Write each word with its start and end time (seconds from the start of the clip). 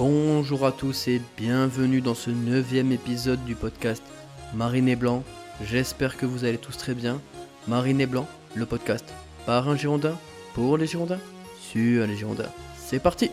Bonjour 0.00 0.64
à 0.64 0.72
tous 0.72 1.08
et 1.08 1.20
bienvenue 1.36 2.00
dans 2.00 2.14
ce 2.14 2.30
neuvième 2.30 2.90
épisode 2.90 3.44
du 3.44 3.54
podcast 3.54 4.02
Marine 4.54 4.88
et 4.88 4.96
Blanc. 4.96 5.22
J'espère 5.62 6.16
que 6.16 6.24
vous 6.24 6.46
allez 6.46 6.56
tous 6.56 6.78
très 6.78 6.94
bien. 6.94 7.20
Marine 7.68 8.00
et 8.00 8.06
Blanc, 8.06 8.26
le 8.54 8.64
podcast 8.64 9.04
par 9.44 9.68
un 9.68 9.76
Girondin, 9.76 10.16
pour 10.54 10.78
les 10.78 10.86
Girondins, 10.86 11.20
sur 11.60 12.06
les 12.06 12.16
Girondins. 12.16 12.48
C'est 12.78 12.98
parti 12.98 13.30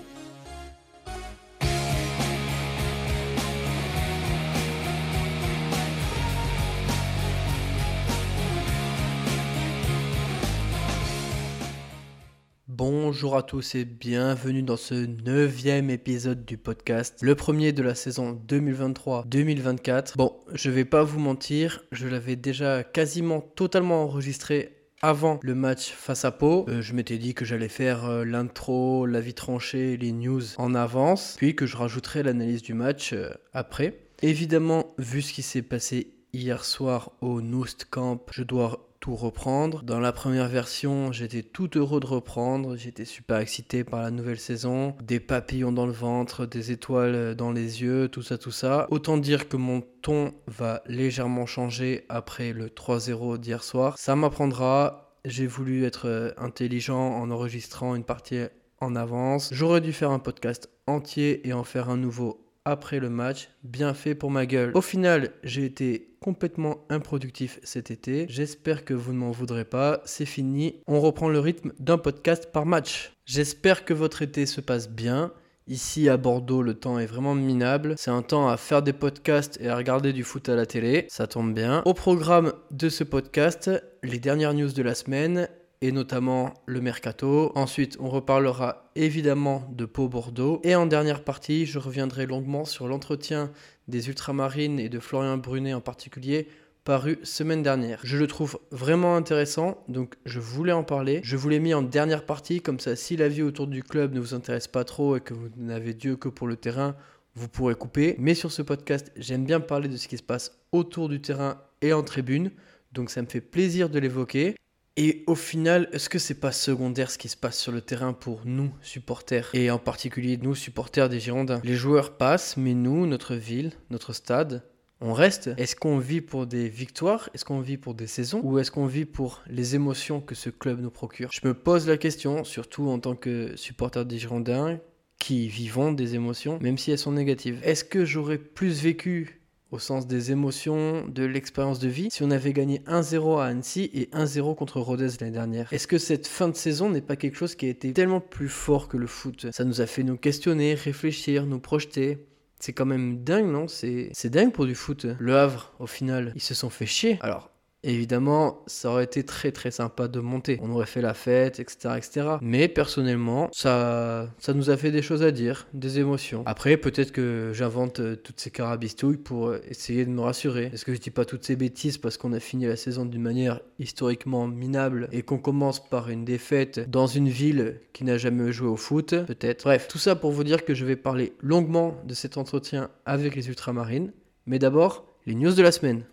Bonjour 12.90 13.36
à 13.36 13.44
tous 13.44 13.76
et 13.76 13.84
bienvenue 13.84 14.64
dans 14.64 14.78
ce 14.78 14.94
neuvième 14.94 15.90
épisode 15.90 16.46
du 16.46 16.58
podcast, 16.58 17.18
le 17.22 17.36
premier 17.36 17.74
de 17.74 17.84
la 17.84 17.96
saison 17.96 18.42
2023-2024. 18.48 20.16
Bon, 20.16 20.38
je 20.54 20.70
vais 20.70 20.86
pas 20.86 21.04
vous 21.04 21.20
mentir, 21.20 21.84
je 21.92 22.08
l'avais 22.08 22.38
déjà 22.38 22.86
quasiment 22.86 23.42
totalement 23.42 24.04
enregistré 24.04 24.78
avant 25.02 25.38
le 25.44 25.54
match 25.54 25.92
face 25.92 26.24
à 26.24 26.32
Pau. 26.32 26.66
Euh, 26.70 26.82
je 26.82 26.94
m'étais 26.94 27.18
dit 27.18 27.34
que 27.34 27.44
j'allais 27.44 27.68
faire 27.68 28.06
euh, 28.06 28.24
l'intro, 28.24 29.06
la 29.06 29.20
vie 29.20 29.34
tranchée, 29.34 29.98
les 29.98 30.14
news 30.14 30.44
en 30.56 30.74
avance, 30.74 31.36
puis 31.36 31.58
que 31.58 31.66
je 31.66 31.76
rajouterais 31.76 32.24
l'analyse 32.24 32.62
du 32.62 32.74
match 32.74 33.12
euh, 33.12 33.32
après. 33.52 34.00
Évidemment, 34.22 34.96
vu 34.98 35.22
ce 35.22 35.34
qui 35.34 35.42
s'est 35.42 35.62
passé 35.62 36.14
hier 36.32 36.64
soir 36.64 37.12
au 37.20 37.42
Noost 37.42 37.88
Camp, 37.90 38.26
je 38.32 38.44
dois 38.44 38.87
tout 39.00 39.16
reprendre. 39.16 39.84
Dans 39.84 40.00
la 40.00 40.12
première 40.12 40.48
version, 40.48 41.12
j'étais 41.12 41.44
tout 41.44 41.78
heureux 41.78 42.00
de 42.00 42.06
reprendre, 42.06 42.76
j'étais 42.76 43.06
super 43.06 43.38
excité 43.38 43.84
par 43.84 44.02
la 44.02 44.12
nouvelle 44.12 44.40
saison, 44.40 44.96
des 45.04 45.20
papillons 45.20 45.72
dans 45.72 45.86
le 45.86 45.92
ventre, 45.92 46.46
des 46.46 46.72
étoiles 46.72 47.36
dans 47.36 47.52
les 47.52 47.82
yeux, 47.82 48.08
tout 48.08 48.22
ça, 48.22 48.38
tout 48.38 48.52
ça. 48.52 48.88
Autant 48.90 49.18
dire 49.18 49.50
que 49.50 49.58
mon 49.58 49.82
ton 50.02 50.34
va 50.48 50.82
légèrement 50.88 51.46
changer 51.46 52.06
après 52.10 52.54
le 52.54 52.70
3-0 52.70 53.38
d'hier 53.38 53.64
soir. 53.64 53.98
Ça 53.98 54.16
m'apprendra. 54.16 55.16
J'ai 55.26 55.48
voulu 55.48 55.84
être 55.84 56.34
intelligent 56.38 57.16
en 57.16 57.30
enregistrant 57.32 57.96
une 57.96 58.04
partie 58.06 58.46
en 58.80 58.96
avance. 58.96 59.50
J'aurais 59.52 59.82
dû 59.82 59.94
faire 59.94 60.12
un 60.12 60.20
podcast 60.20 60.70
entier 60.86 61.48
et 61.48 61.54
en 61.54 61.64
faire 61.64 61.90
un 61.90 61.98
nouveau 61.98 62.47
après 62.68 63.00
le 63.00 63.10
match. 63.10 63.50
Bien 63.64 63.94
fait 63.94 64.16
pour 64.16 64.30
ma 64.30 64.46
gueule. 64.46 64.72
Au 64.76 64.82
final, 64.82 65.32
j'ai 65.44 65.66
été 65.66 66.16
complètement 66.20 66.86
improductif 66.90 67.60
cet 67.64 67.92
été. 67.92 68.26
J'espère 68.30 68.86
que 68.86 68.94
vous 68.94 69.14
ne 69.14 69.20
m'en 69.20 69.32
voudrez 69.32 69.66
pas. 69.66 70.02
C'est 70.06 70.26
fini. 70.26 70.82
On 70.88 71.00
reprend 71.00 71.30
le 71.30 71.40
rythme 71.40 71.72
d'un 71.80 71.98
podcast 71.98 72.52
par 72.52 72.66
match. 72.66 73.14
J'espère 73.26 73.86
que 73.86 73.94
votre 73.94 74.22
été 74.22 74.46
se 74.46 74.62
passe 74.62 74.90
bien. 74.90 75.32
Ici 75.68 76.08
à 76.08 76.16
Bordeaux, 76.16 76.62
le 76.62 76.76
temps 76.76 76.98
est 76.98 77.06
vraiment 77.06 77.36
minable. 77.36 77.96
C'est 77.98 78.12
un 78.12 78.22
temps 78.22 78.48
à 78.48 78.56
faire 78.56 78.82
des 78.82 78.94
podcasts 78.94 79.60
et 79.62 79.68
à 79.68 79.76
regarder 79.76 80.14
du 80.14 80.24
foot 80.24 80.48
à 80.48 80.56
la 80.56 80.66
télé. 80.66 81.06
Ça 81.10 81.28
tombe 81.28 81.54
bien. 81.54 81.82
Au 81.86 81.94
programme 81.94 82.54
de 82.72 82.88
ce 82.88 83.04
podcast, 83.04 83.70
les 84.02 84.20
dernières 84.20 84.54
news 84.54 84.72
de 84.72 84.82
la 84.82 84.96
semaine 84.96 85.50
et 85.82 85.92
notamment 85.92 86.54
le 86.66 86.82
mercato. 86.82 87.52
Ensuite, 87.56 87.98
on 88.00 88.10
reparlera 88.10 88.90
évidemment 88.96 89.70
de 89.72 89.86
Pau-Bordeaux. 89.86 90.60
Et 90.64 90.76
en 90.76 90.86
dernière 90.86 91.24
partie, 91.24 91.66
je 91.66 91.80
reviendrai 91.80 92.26
longuement 92.26 92.66
sur 92.66 92.88
l'entretien 92.88 93.52
des 93.88 94.10
Ultramarines 94.10 94.80
et 94.80 94.90
de 94.90 95.00
Florian 95.00 95.38
Brunet 95.38 95.74
en 95.74 95.82
particulier 95.82 96.48
paru 96.88 97.20
semaine 97.24 97.64
dernière. 97.64 98.00
Je 98.04 98.16
le 98.16 98.28
trouve 98.28 98.60
vraiment 98.72 99.18
intéressant, 99.18 99.84
donc 99.90 100.16
je 100.26 100.40
voulais 100.40 100.72
en 100.72 100.86
parler. 100.86 101.20
Je 101.22 101.36
vous 101.36 101.50
l'ai 101.50 101.60
mis 101.60 101.74
en 101.74 101.82
dernière 101.82 102.26
partie, 102.26 102.62
comme 102.62 102.80
ça 102.80 102.96
si 102.96 103.18
la 103.18 103.28
vie 103.28 103.44
autour 103.44 103.68
du 103.68 103.84
club 103.84 104.14
ne 104.14 104.22
vous 104.22 104.34
intéresse 104.34 104.70
pas 104.70 104.86
trop 104.86 105.18
et 105.18 105.20
que 105.20 105.34
vous 105.34 105.50
n'avez 105.58 105.94
Dieu 105.94 106.16
que 106.16 106.30
pour 106.30 106.48
le 106.48 106.56
terrain, 106.56 106.96
vous 107.36 107.50
pourrez 107.50 107.76
couper. 107.76 108.16
Mais 108.20 108.36
sur 108.36 108.54
ce 108.54 108.62
podcast, 108.62 109.12
j'aime 109.18 109.44
bien 109.44 109.60
parler 109.60 109.90
de 109.90 109.98
ce 109.98 110.08
qui 110.08 110.16
se 110.16 110.24
passe 110.24 110.58
autour 110.72 111.10
du 111.10 111.20
terrain 111.22 111.62
et 111.82 111.92
en 111.92 112.04
tribune, 112.04 112.52
donc 112.94 113.10
ça 113.10 113.22
me 113.22 113.28
fait 113.28 113.42
plaisir 113.42 113.90
de 113.90 114.00
l'évoquer. 114.00 114.56
Et 115.00 115.24
au 115.28 115.36
final, 115.36 115.88
est-ce 115.92 116.10
que 116.10 116.18
c'est 116.18 116.40
pas 116.40 116.52
secondaire 116.52 117.12
ce 117.12 117.20
qui 117.20 117.30
se 117.30 117.38
passe 117.38 117.60
sur 117.60 117.72
le 117.72 117.82
terrain 117.82 118.14
pour 118.14 118.42
nous, 118.46 118.72
supporters, 118.82 119.48
et 119.54 119.70
en 119.70 119.78
particulier 119.78 120.38
nous, 120.42 120.56
supporters 120.56 121.08
des 121.08 121.20
Girondins. 121.20 121.62
Les 121.64 121.76
joueurs 121.76 122.18
passent, 122.18 122.58
mais 122.58 122.74
nous, 122.74 123.06
notre 123.06 123.36
ville, 123.36 123.74
notre 123.92 124.12
stade, 124.14 124.64
on 125.00 125.14
reste. 125.14 125.52
Est-ce 125.58 125.76
qu'on 125.76 126.00
vit 126.00 126.22
pour 126.22 126.48
des 126.48 126.68
victoires? 126.68 127.30
Est-ce 127.36 127.46
qu'on 127.46 127.60
vit 127.60 127.78
pour 127.78 127.94
des 127.94 128.08
saisons? 128.08 128.42
Ou 128.44 128.58
est-ce 128.58 128.72
qu'on 128.72 128.88
vit 128.88 129.06
pour 129.06 129.44
les 129.48 129.76
émotions 129.76 130.20
que 130.20 130.34
ce 130.34 130.50
club 130.50 130.82
nous 130.82 130.90
procure? 130.90 131.30
Je 131.32 131.48
me 131.48 131.54
pose 131.54 131.88
la 131.88 131.98
question, 131.98 132.44
surtout 132.44 132.90
en 132.90 132.98
tant 132.98 133.16
que 133.16 133.56
supporter 133.56 134.04
des 134.04 134.18
Girondins, 134.18 134.80
qui 135.20 135.48
vivons 135.48 135.92
des 135.92 136.16
émotions, 136.16 136.58
même 136.60 136.80
si 136.80 136.92
elles 136.92 136.98
sont 136.98 137.12
négatives. 137.12 137.60
Est-ce 137.64 137.84
que 137.84 138.04
j'aurais 138.04 138.40
plus 138.40 138.82
vécu 138.82 139.37
au 139.72 139.80
sens 139.80 140.08
des 140.08 140.32
émotions, 140.32 141.06
de 141.08 141.24
l'expérience 141.24 141.80
de 141.80 141.88
vie, 141.88 142.10
si 142.10 142.24
on 142.24 142.32
avait 142.32 142.54
gagné 142.54 142.80
1-0 142.88 143.40
à 143.40 143.46
Annecy 143.46 143.90
et 143.94 144.06
1-0 144.14 144.56
contre 144.56 144.80
Rodez 144.80 145.10
l'année 145.20 145.34
dernière 145.34 145.72
Est-ce 145.74 145.88
que 145.88 145.98
cette 145.98 146.28
fin 146.28 146.48
de 146.48 146.56
saison 146.56 146.90
n'est 146.90 147.02
pas 147.02 147.16
quelque 147.16 147.36
chose 147.36 147.56
qui 147.56 147.66
a 147.66 147.70
été 147.70 147.92
tellement 147.94 148.22
plus 148.22 148.50
fort 148.50 148.88
que 148.88 148.98
le 148.98 149.08
foot? 149.08 149.48
Ça 149.52 149.66
nous 149.66 149.82
a 149.82 149.86
fait 149.86 150.04
nous 150.04 150.18
questionner, 150.18 150.74
réfléchir, 150.74 151.46
nous 151.46 151.60
projeter. 151.60 152.26
C'est 152.60 152.74
quand 152.74 152.86
même 152.86 153.24
dingue, 153.24 153.48
non? 153.48 153.68
C'est 153.68 154.30
dingue 154.30 154.52
pour 154.52 154.66
du 154.66 154.76
foot. 154.76 155.06
Le 155.20 155.38
Havre, 155.38 155.74
au 155.80 155.88
final, 155.88 156.32
ils 156.36 156.42
se 156.42 156.56
sont 156.56 156.70
fait 156.70 156.88
chier. 156.88 157.20
Alors, 157.22 157.52
Évidemment, 157.84 158.64
ça 158.66 158.90
aurait 158.90 159.04
été 159.04 159.24
très 159.24 159.52
très 159.52 159.72
sympa 159.72 160.08
de 160.08 160.20
monter. 160.20 160.60
On 160.62 160.72
aurait 160.72 160.88
fait 160.88 161.02
la 161.02 161.14
fête, 161.14 161.60
etc. 161.60 161.96
etc. 161.98 162.28
Mais 162.42 162.68
personnellement, 162.68 163.50
ça, 163.54 164.30
ça 164.40 164.54
nous 164.54 164.70
a 164.70 164.78
fait 164.78 164.92
des 164.92 165.02
choses 165.02 165.24
à 165.24 165.32
dire, 165.32 165.68
des 165.74 166.00
émotions. 166.00 166.44
Après, 166.48 166.78
peut-être 166.78 167.12
que 167.12 167.52
j'invente 167.54 168.00
euh, 168.00 168.16
toutes 168.16 168.40
ces 168.40 168.50
carabistouilles 168.50 169.18
pour 169.18 169.50
euh, 169.50 169.62
essayer 169.70 170.06
de 170.06 170.10
me 170.10 170.22
rassurer. 170.22 170.72
Est-ce 170.74 170.86
que 170.86 170.94
je 170.94 171.00
dis 171.00 171.12
pas 171.12 171.24
toutes 171.24 171.46
ces 171.46 171.56
bêtises 171.56 171.98
parce 171.98 172.18
qu'on 172.18 172.34
a 172.34 172.40
fini 172.40 172.66
la 172.66 172.76
saison 172.76 173.06
d'une 173.06 173.22
manière 173.22 173.62
historiquement 173.80 174.48
minable 174.48 175.08
et 175.12 175.22
qu'on 175.22 175.38
commence 175.38 175.88
par 175.88 176.10
une 176.10 176.26
défaite 176.26 176.90
dans 176.90 177.08
une 177.08 177.30
ville 177.30 177.80
qui 177.94 178.04
n'a 178.04 178.18
jamais 178.18 178.52
joué 178.52 178.68
au 178.68 178.76
foot? 178.76 179.16
Peut-être. 179.26 179.66
Bref, 179.66 179.88
tout 179.88 180.00
ça 180.00 180.16
pour 180.16 180.32
vous 180.32 180.44
dire 180.44 180.66
que 180.66 180.74
je 180.74 180.84
vais 180.84 180.96
parler 180.96 181.34
longuement 181.42 181.96
de 182.06 182.14
cet 182.16 182.38
entretien 182.38 182.90
avec 183.06 183.36
les 183.36 183.48
Ultramarines. 183.50 184.12
Mais 184.48 184.60
d'abord, 184.60 185.06
les 185.28 185.36
news 185.36 185.54
de 185.54 185.62
la 185.62 185.72
semaine. 185.72 186.04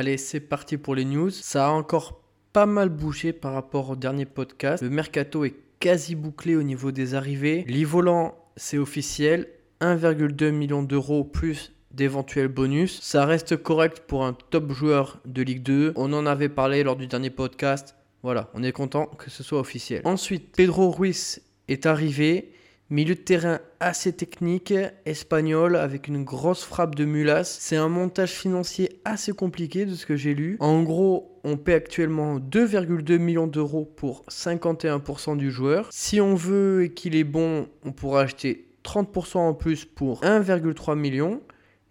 Allez, 0.00 0.16
c'est 0.16 0.40
parti 0.40 0.78
pour 0.78 0.94
les 0.94 1.04
news. 1.04 1.28
Ça 1.28 1.66
a 1.66 1.70
encore 1.72 2.22
pas 2.54 2.64
mal 2.64 2.88
bougé 2.88 3.34
par 3.34 3.52
rapport 3.52 3.90
au 3.90 3.96
dernier 3.96 4.24
podcast. 4.24 4.82
Le 4.82 4.88
mercato 4.88 5.44
est 5.44 5.54
quasi 5.78 6.14
bouclé 6.14 6.56
au 6.56 6.62
niveau 6.62 6.90
des 6.90 7.14
arrivées. 7.14 7.66
L'Ivolant, 7.68 8.34
c'est 8.56 8.78
officiel. 8.78 9.46
1,2 9.82 10.52
million 10.52 10.82
d'euros 10.82 11.22
plus 11.22 11.74
d'éventuels 11.90 12.48
bonus. 12.48 12.98
Ça 13.02 13.26
reste 13.26 13.58
correct 13.58 14.04
pour 14.06 14.24
un 14.24 14.32
top 14.32 14.72
joueur 14.72 15.20
de 15.26 15.42
Ligue 15.42 15.62
2. 15.64 15.92
On 15.96 16.14
en 16.14 16.24
avait 16.24 16.48
parlé 16.48 16.82
lors 16.82 16.96
du 16.96 17.06
dernier 17.06 17.28
podcast. 17.28 17.94
Voilà, 18.22 18.48
on 18.54 18.62
est 18.62 18.72
content 18.72 19.04
que 19.04 19.28
ce 19.28 19.42
soit 19.42 19.60
officiel. 19.60 20.00
Ensuite, 20.06 20.56
Pedro 20.56 20.92
Ruiz 20.92 21.42
est 21.68 21.84
arrivé. 21.84 22.54
Milieu 22.92 23.14
de 23.14 23.20
terrain 23.20 23.60
assez 23.78 24.12
technique, 24.12 24.74
espagnol, 25.06 25.76
avec 25.76 26.08
une 26.08 26.24
grosse 26.24 26.64
frappe 26.64 26.96
de 26.96 27.04
Mulas. 27.04 27.44
C'est 27.60 27.76
un 27.76 27.88
montage 27.88 28.32
financier 28.32 29.00
assez 29.04 29.30
compliqué 29.30 29.86
de 29.86 29.94
ce 29.94 30.04
que 30.06 30.16
j'ai 30.16 30.34
lu. 30.34 30.56
En 30.58 30.82
gros, 30.82 31.38
on 31.44 31.56
paie 31.56 31.74
actuellement 31.74 32.40
2,2 32.40 33.18
millions 33.18 33.46
d'euros 33.46 33.84
pour 33.84 34.24
51% 34.28 35.36
du 35.36 35.52
joueur. 35.52 35.88
Si 35.92 36.20
on 36.20 36.34
veut 36.34 36.88
qu'il 36.88 37.14
est 37.14 37.22
bon, 37.22 37.68
on 37.84 37.92
pourra 37.92 38.22
acheter 38.22 38.66
30% 38.82 39.38
en 39.38 39.54
plus 39.54 39.84
pour 39.84 40.22
1,3 40.22 40.98
million. 40.98 41.42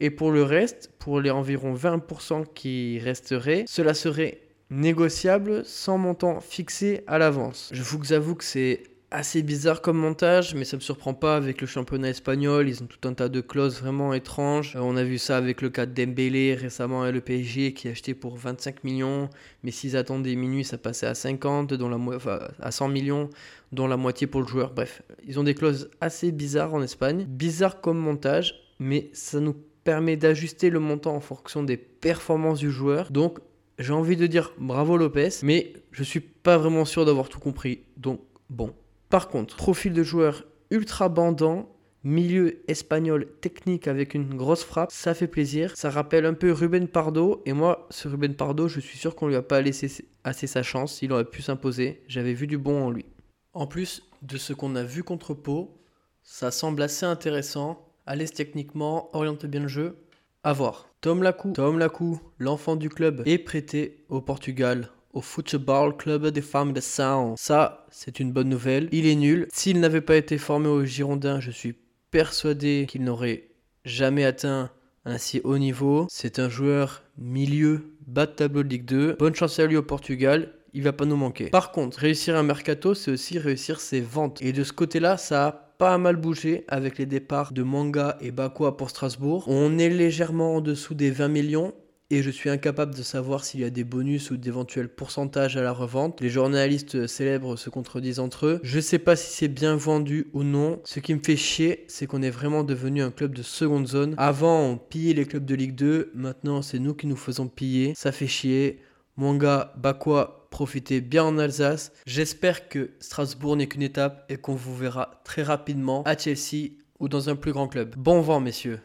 Et 0.01 0.09
pour 0.09 0.31
le 0.31 0.43
reste, 0.43 0.91
pour 0.99 1.21
les 1.21 1.31
environ 1.31 1.75
20% 1.75 2.43
qui 2.53 2.99
resteraient, 2.99 3.63
cela 3.69 3.93
serait 3.93 4.41
négociable 4.69 5.63
sans 5.63 5.97
montant 5.97 6.41
fixé 6.41 7.05
à 7.07 7.17
l'avance. 7.17 7.69
Je 7.71 7.83
vous 7.83 8.11
avoue 8.11 8.35
que 8.35 8.43
c'est 8.43 8.83
assez 9.11 9.41
bizarre 9.41 9.81
comme 9.81 9.97
montage, 9.97 10.53
mais 10.53 10.65
ça 10.65 10.77
me 10.77 10.81
surprend 10.81 11.13
pas 11.13 11.35
avec 11.35 11.61
le 11.61 11.67
championnat 11.67 12.09
espagnol. 12.09 12.69
Ils 12.69 12.83
ont 12.83 12.85
tout 12.85 13.07
un 13.07 13.13
tas 13.13 13.29
de 13.29 13.41
clauses 13.41 13.79
vraiment 13.79 14.13
étranges. 14.13 14.75
Euh, 14.75 14.81
on 14.81 14.95
a 14.95 15.03
vu 15.03 15.17
ça 15.17 15.37
avec 15.37 15.61
le 15.61 15.69
cas 15.69 15.85
de 15.85 15.93
Dembélé 15.93 16.53
récemment 16.53 17.03
à 17.03 17.11
le 17.11 17.21
PSG 17.21 17.73
qui 17.73 17.87
a 17.87 17.91
acheté 17.91 18.13
pour 18.13 18.37
25 18.37 18.83
millions, 18.83 19.29
mais 19.63 19.71
s'ils 19.71 19.97
attendaient 19.97 20.35
minuit, 20.35 20.63
ça 20.63 20.77
passait 20.77 21.07
à 21.07 21.15
50, 21.15 21.73
dont 21.73 21.89
la 21.89 21.97
enfin, 21.97 22.39
à 22.59 22.71
100 22.71 22.89
millions, 22.89 23.29
dont 23.71 23.87
la 23.87 23.97
moitié 23.97 24.27
pour 24.27 24.41
le 24.41 24.47
joueur. 24.47 24.73
Bref, 24.73 25.01
ils 25.25 25.39
ont 25.39 25.43
des 25.43 25.55
clauses 25.55 25.89
assez 26.01 26.31
bizarres 26.31 26.73
en 26.73 26.81
Espagne. 26.81 27.25
Bizarre 27.27 27.81
comme 27.81 27.97
montage, 27.97 28.55
mais 28.79 29.09
ça 29.13 29.39
nous 29.39 29.55
permet 29.83 30.17
d'ajuster 30.17 30.69
le 30.69 30.79
montant 30.79 31.15
en 31.15 31.19
fonction 31.19 31.63
des 31.63 31.77
performances 31.77 32.59
du 32.59 32.69
joueur. 32.69 33.11
Donc, 33.11 33.39
j'ai 33.79 33.93
envie 33.93 34.17
de 34.17 34.27
dire 34.27 34.51
bravo 34.59 34.97
Lopez, 34.97 35.29
mais 35.41 35.73
je 35.91 36.03
suis 36.03 36.19
pas 36.19 36.57
vraiment 36.57 36.85
sûr 36.85 37.05
d'avoir 37.05 37.29
tout 37.29 37.39
compris. 37.39 37.79
Donc, 37.97 38.19
bon, 38.49 38.73
par 39.09 39.27
contre, 39.27 39.55
profil 39.55 39.93
de 39.93 40.03
joueur 40.03 40.45
ultra 40.71 41.09
bandant, 41.09 41.69
Milieu 42.03 42.63
espagnol 42.69 43.27
technique 43.41 43.85
avec 43.89 44.13
une 44.13 44.35
grosse 44.35 44.63
frappe, 44.63 44.89
ça 44.89 45.13
fait 45.13 45.27
plaisir. 45.27 45.75
Ça 45.75 45.89
rappelle 45.89 46.25
un 46.25 46.33
peu 46.33 46.53
Ruben 46.53 46.87
Pardo. 46.87 47.41
Et 47.45 47.51
moi, 47.51 47.87
ce 47.89 48.07
Ruben 48.07 48.35
Pardo, 48.35 48.69
je 48.69 48.79
suis 48.79 48.97
sûr 48.97 49.15
qu'on 49.15 49.27
lui 49.27 49.35
a 49.35 49.41
pas 49.41 49.59
laissé 49.59 50.05
assez 50.23 50.47
sa 50.47 50.63
chance. 50.63 51.01
Il 51.01 51.11
aurait 51.11 51.25
pu 51.25 51.41
s'imposer. 51.41 52.01
J'avais 52.07 52.33
vu 52.33 52.47
du 52.47 52.57
bon 52.57 52.85
en 52.85 52.89
lui. 52.89 53.05
En 53.51 53.67
plus 53.67 54.03
de 54.21 54.37
ce 54.37 54.53
qu'on 54.53 54.77
a 54.77 54.83
vu 54.83 55.03
contre 55.03 55.33
Pau, 55.33 55.77
ça 56.23 56.51
semble 56.51 56.83
assez 56.83 57.05
intéressant. 57.05 57.85
À 58.05 58.15
l'aise 58.15 58.31
techniquement, 58.31 59.09
oriente 59.11 59.45
bien 59.45 59.61
le 59.61 59.67
jeu. 59.67 59.97
À 60.43 60.53
voir. 60.53 60.87
Tom 61.01 61.21
Lacou, 61.21 61.51
Tom 61.51 61.79
Lacou, 61.79 62.21
l'enfant 62.37 62.77
du 62.77 62.87
club, 62.87 63.23
est 63.25 63.39
prêté 63.39 64.05
au 64.07 64.21
Portugal 64.21 64.89
au 65.13 65.21
Football 65.21 65.97
Club 65.97 66.27
des 66.27 66.41
Femmes 66.41 66.73
de 66.73 66.81
Sound. 66.81 67.35
Ça, 67.37 67.85
c'est 67.89 68.19
une 68.19 68.31
bonne 68.31 68.49
nouvelle. 68.49 68.89
Il 68.91 69.07
est 69.07 69.15
nul. 69.15 69.47
S'il 69.51 69.79
n'avait 69.79 70.01
pas 70.01 70.15
été 70.15 70.37
formé 70.37 70.67
au 70.67 70.83
Girondin, 70.85 71.39
je 71.39 71.51
suis 71.51 71.75
persuadé 72.11 72.85
qu'il 72.87 73.03
n'aurait 73.03 73.43
jamais 73.85 74.25
atteint 74.25 74.69
un 75.05 75.17
si 75.17 75.41
haut 75.43 75.57
niveau. 75.57 76.07
C'est 76.09 76.39
un 76.39 76.49
joueur 76.49 77.03
milieu, 77.17 77.93
bas 78.07 78.25
de 78.25 78.31
tableau 78.31 78.63
de 78.63 78.69
Ligue 78.69 78.85
2. 78.85 79.15
Bonne 79.19 79.35
chance 79.35 79.59
à 79.59 79.65
lui 79.65 79.77
au 79.77 79.83
Portugal. 79.83 80.53
Il 80.73 80.83
va 80.83 80.93
pas 80.93 81.05
nous 81.05 81.15
manquer. 81.15 81.49
Par 81.49 81.71
contre, 81.71 81.97
réussir 81.97 82.35
un 82.35 82.43
mercato, 82.43 82.93
c'est 82.93 83.11
aussi 83.11 83.39
réussir 83.39 83.79
ses 83.79 84.01
ventes. 84.01 84.41
Et 84.41 84.53
de 84.53 84.63
ce 84.63 84.73
côté-là, 84.73 85.17
ça 85.17 85.47
a 85.47 85.51
pas 85.51 85.97
mal 85.97 86.17
bougé 86.17 86.65
avec 86.67 86.97
les 86.97 87.05
départs 87.05 87.53
de 87.53 87.63
Manga 87.63 88.17
et 88.21 88.31
Bakwa 88.31 88.77
pour 88.77 88.89
Strasbourg. 88.89 89.45
On 89.47 89.79
est 89.79 89.89
légèrement 89.89 90.57
en 90.57 90.61
dessous 90.61 90.93
des 90.93 91.09
20 91.09 91.29
millions 91.29 91.73
et 92.11 92.23
je 92.23 92.29
suis 92.29 92.49
incapable 92.49 92.95
de 92.95 93.03
savoir 93.03 93.43
s'il 93.43 93.59
y 93.59 93.63
a 93.63 93.69
des 93.69 93.83
bonus 93.83 94.31
ou 94.31 94.37
d'éventuels 94.37 94.89
pourcentages 94.89 95.57
à 95.57 95.61
la 95.61 95.71
revente. 95.71 96.21
Les 96.21 96.29
journalistes 96.29 97.05
célèbres 97.07 97.55
se 97.55 97.69
contredisent 97.69 98.19
entre 98.19 98.47
eux. 98.47 98.59
Je 98.63 98.79
sais 98.79 98.99
pas 98.99 99.15
si 99.15 99.31
c'est 99.31 99.47
bien 99.47 99.75
vendu 99.75 100.27
ou 100.33 100.43
non. 100.43 100.79
Ce 100.85 100.99
qui 100.99 101.13
me 101.13 101.21
fait 101.23 101.35
chier, 101.35 101.85
c'est 101.87 102.07
qu'on 102.07 102.21
est 102.21 102.31
vraiment 102.31 102.63
devenu 102.63 103.03
un 103.03 103.11
club 103.11 103.35
de 103.35 103.43
seconde 103.43 103.87
zone. 103.87 104.15
Avant, 104.17 104.61
on 104.61 104.77
pillait 104.77 105.13
les 105.13 105.25
clubs 105.25 105.45
de 105.45 105.55
Ligue 105.55 105.75
2. 105.75 106.11
Maintenant, 106.15 106.61
c'est 106.61 106.79
nous 106.79 106.95
qui 106.95 107.05
nous 107.05 107.15
faisons 107.15 107.47
piller. 107.47 107.93
Ça 107.95 108.11
fait 108.11 108.27
chier. 108.27 108.79
Mon 109.15 109.35
gars, 109.35 109.73
Bakwa, 109.77 110.47
profitez 110.49 111.01
bien 111.01 111.23
en 111.23 111.37
Alsace. 111.37 111.91
J'espère 112.07 112.69
que 112.69 112.91
Strasbourg 112.99 113.55
n'est 113.55 113.67
qu'une 113.67 113.83
étape 113.83 114.25
et 114.29 114.37
qu'on 114.37 114.55
vous 114.55 114.75
verra 114.75 115.21
très 115.23 115.43
rapidement 115.43 116.03
à 116.03 116.17
Chelsea 116.17 116.71
ou 116.99 117.07
dans 117.07 117.29
un 117.29 117.35
plus 117.35 117.51
grand 117.51 117.67
club. 117.67 117.95
Bon 117.97 118.21
vent, 118.21 118.39
messieurs. 118.39 118.79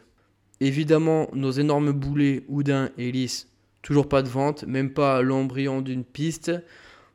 Évidemment, 0.61 1.27
nos 1.33 1.51
énormes 1.51 1.91
boulets, 1.91 2.43
Houdin 2.47 2.89
et 2.97 3.09
Ellis, 3.09 3.45
toujours 3.81 4.07
pas 4.07 4.21
de 4.21 4.29
vente, 4.29 4.63
même 4.65 4.91
pas 4.91 5.21
l'embryon 5.21 5.81
d'une 5.81 6.03
piste. 6.03 6.51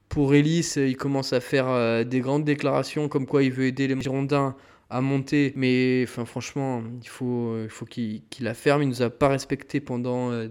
Pour 0.08 0.34
Ellis, 0.34 0.74
il 0.76 0.96
commence 0.96 1.32
à 1.32 1.40
faire 1.40 1.68
euh, 1.68 2.04
des 2.04 2.20
grandes 2.20 2.44
déclarations 2.44 3.08
comme 3.08 3.26
quoi 3.26 3.42
il 3.42 3.52
veut 3.52 3.66
aider 3.66 3.86
les 3.86 4.00
Girondins 4.00 4.56
à 4.90 5.00
monter, 5.00 5.52
mais 5.54 6.04
franchement, 6.06 6.82
il 7.00 7.08
faut, 7.08 7.62
il 7.62 7.70
faut 7.70 7.84
qu'il 7.84 8.22
la 8.40 8.54
ferme. 8.54 8.82
Il 8.82 8.88
nous 8.88 9.02
a 9.02 9.10
pas 9.10 9.28
respecté 9.28 9.80
pendant 9.80 10.32
euh, 10.32 10.48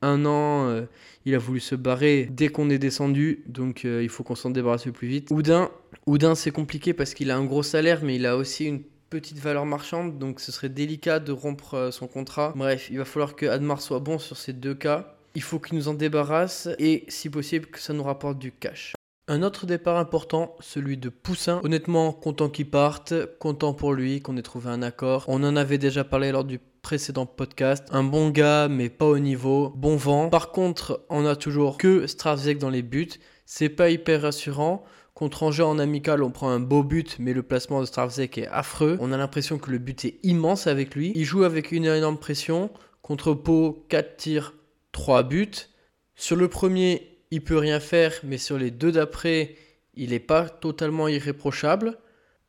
un 0.00 0.24
an. 0.24 0.68
Euh, 0.68 0.86
il 1.26 1.34
a 1.34 1.38
voulu 1.38 1.60
se 1.60 1.74
barrer 1.74 2.26
dès 2.30 2.48
qu'on 2.48 2.70
est 2.70 2.78
descendu, 2.78 3.44
donc 3.46 3.84
il 3.84 4.08
faut 4.08 4.22
qu'on 4.22 4.34
s'en 4.34 4.50
débarrasse 4.50 4.86
le 4.86 4.92
plus 4.92 5.08
vite. 5.08 5.30
Houdin, 5.30 5.70
Houdin 6.06 6.34
c'est 6.34 6.52
compliqué 6.52 6.94
parce 6.94 7.12
qu'il 7.14 7.30
a 7.30 7.36
un 7.36 7.44
gros 7.44 7.62
salaire, 7.62 8.00
mais 8.02 8.16
il 8.16 8.24
a 8.24 8.36
aussi 8.36 8.64
une 8.64 8.82
petite 9.10 9.38
valeur 9.38 9.66
marchande, 9.66 10.18
donc 10.18 10.40
ce 10.40 10.52
serait 10.52 10.68
délicat 10.68 11.20
de 11.20 11.32
rompre 11.32 11.74
euh, 11.74 11.90
son 11.90 12.06
contrat. 12.06 12.52
Bref, 12.56 12.88
il 12.90 12.98
va 12.98 13.04
falloir 13.04 13.36
que 13.36 13.46
Admar 13.46 13.80
soit 13.80 14.00
bon 14.00 14.18
sur 14.18 14.36
ces 14.36 14.52
deux 14.52 14.74
cas. 14.74 15.14
Il 15.34 15.42
faut 15.42 15.58
qu'il 15.58 15.76
nous 15.76 15.88
en 15.88 15.94
débarrasse 15.94 16.68
et, 16.78 17.04
si 17.08 17.28
possible, 17.28 17.66
que 17.66 17.78
ça 17.78 17.92
nous 17.92 18.02
rapporte 18.02 18.38
du 18.38 18.52
cash. 18.52 18.94
Un 19.28 19.42
autre 19.42 19.66
départ 19.66 19.98
important, 19.98 20.54
celui 20.60 20.96
de 20.96 21.08
Poussin. 21.08 21.60
Honnêtement, 21.64 22.12
content 22.12 22.48
qu'il 22.48 22.70
parte, 22.70 23.12
content 23.40 23.74
pour 23.74 23.92
lui 23.92 24.22
qu'on 24.22 24.36
ait 24.36 24.42
trouvé 24.42 24.70
un 24.70 24.82
accord. 24.82 25.24
On 25.26 25.42
en 25.42 25.56
avait 25.56 25.78
déjà 25.78 26.04
parlé 26.04 26.30
lors 26.30 26.44
du 26.44 26.60
précédent 26.80 27.26
podcast. 27.26 27.84
Un 27.90 28.04
bon 28.04 28.30
gars, 28.30 28.68
mais 28.68 28.88
pas 28.88 29.06
au 29.06 29.18
niveau. 29.18 29.72
Bon 29.74 29.96
vent. 29.96 30.28
Par 30.30 30.52
contre, 30.52 31.04
on 31.10 31.26
a 31.26 31.34
toujours 31.34 31.76
que 31.76 32.06
Stravzek 32.06 32.58
dans 32.58 32.70
les 32.70 32.82
buts. 32.82 33.08
C'est 33.44 33.68
pas 33.68 33.90
hyper 33.90 34.22
rassurant. 34.22 34.84
Contre 35.16 35.44
Angers 35.44 35.62
en 35.62 35.78
amical, 35.78 36.22
on 36.22 36.30
prend 36.30 36.50
un 36.50 36.60
beau 36.60 36.82
but, 36.82 37.16
mais 37.18 37.32
le 37.32 37.42
placement 37.42 37.80
de 37.80 37.86
Stravzek 37.86 38.36
est 38.36 38.48
affreux. 38.48 38.98
On 39.00 39.12
a 39.12 39.16
l'impression 39.16 39.56
que 39.56 39.70
le 39.70 39.78
but 39.78 40.04
est 40.04 40.18
immense 40.22 40.66
avec 40.66 40.94
lui. 40.94 41.12
Il 41.14 41.24
joue 41.24 41.44
avec 41.44 41.72
une 41.72 41.86
énorme 41.86 42.18
pression. 42.18 42.68
Contre 43.00 43.32
Pau, 43.32 43.86
4 43.88 44.18
tirs, 44.18 44.52
3 44.92 45.22
buts. 45.22 45.70
Sur 46.16 46.36
le 46.36 46.48
premier, 46.48 47.22
il 47.30 47.42
peut 47.42 47.56
rien 47.56 47.80
faire, 47.80 48.12
mais 48.24 48.36
sur 48.36 48.58
les 48.58 48.70
deux 48.70 48.92
d'après, 48.92 49.54
il 49.94 50.10
n'est 50.10 50.18
pas 50.18 50.50
totalement 50.50 51.08
irréprochable. 51.08 51.96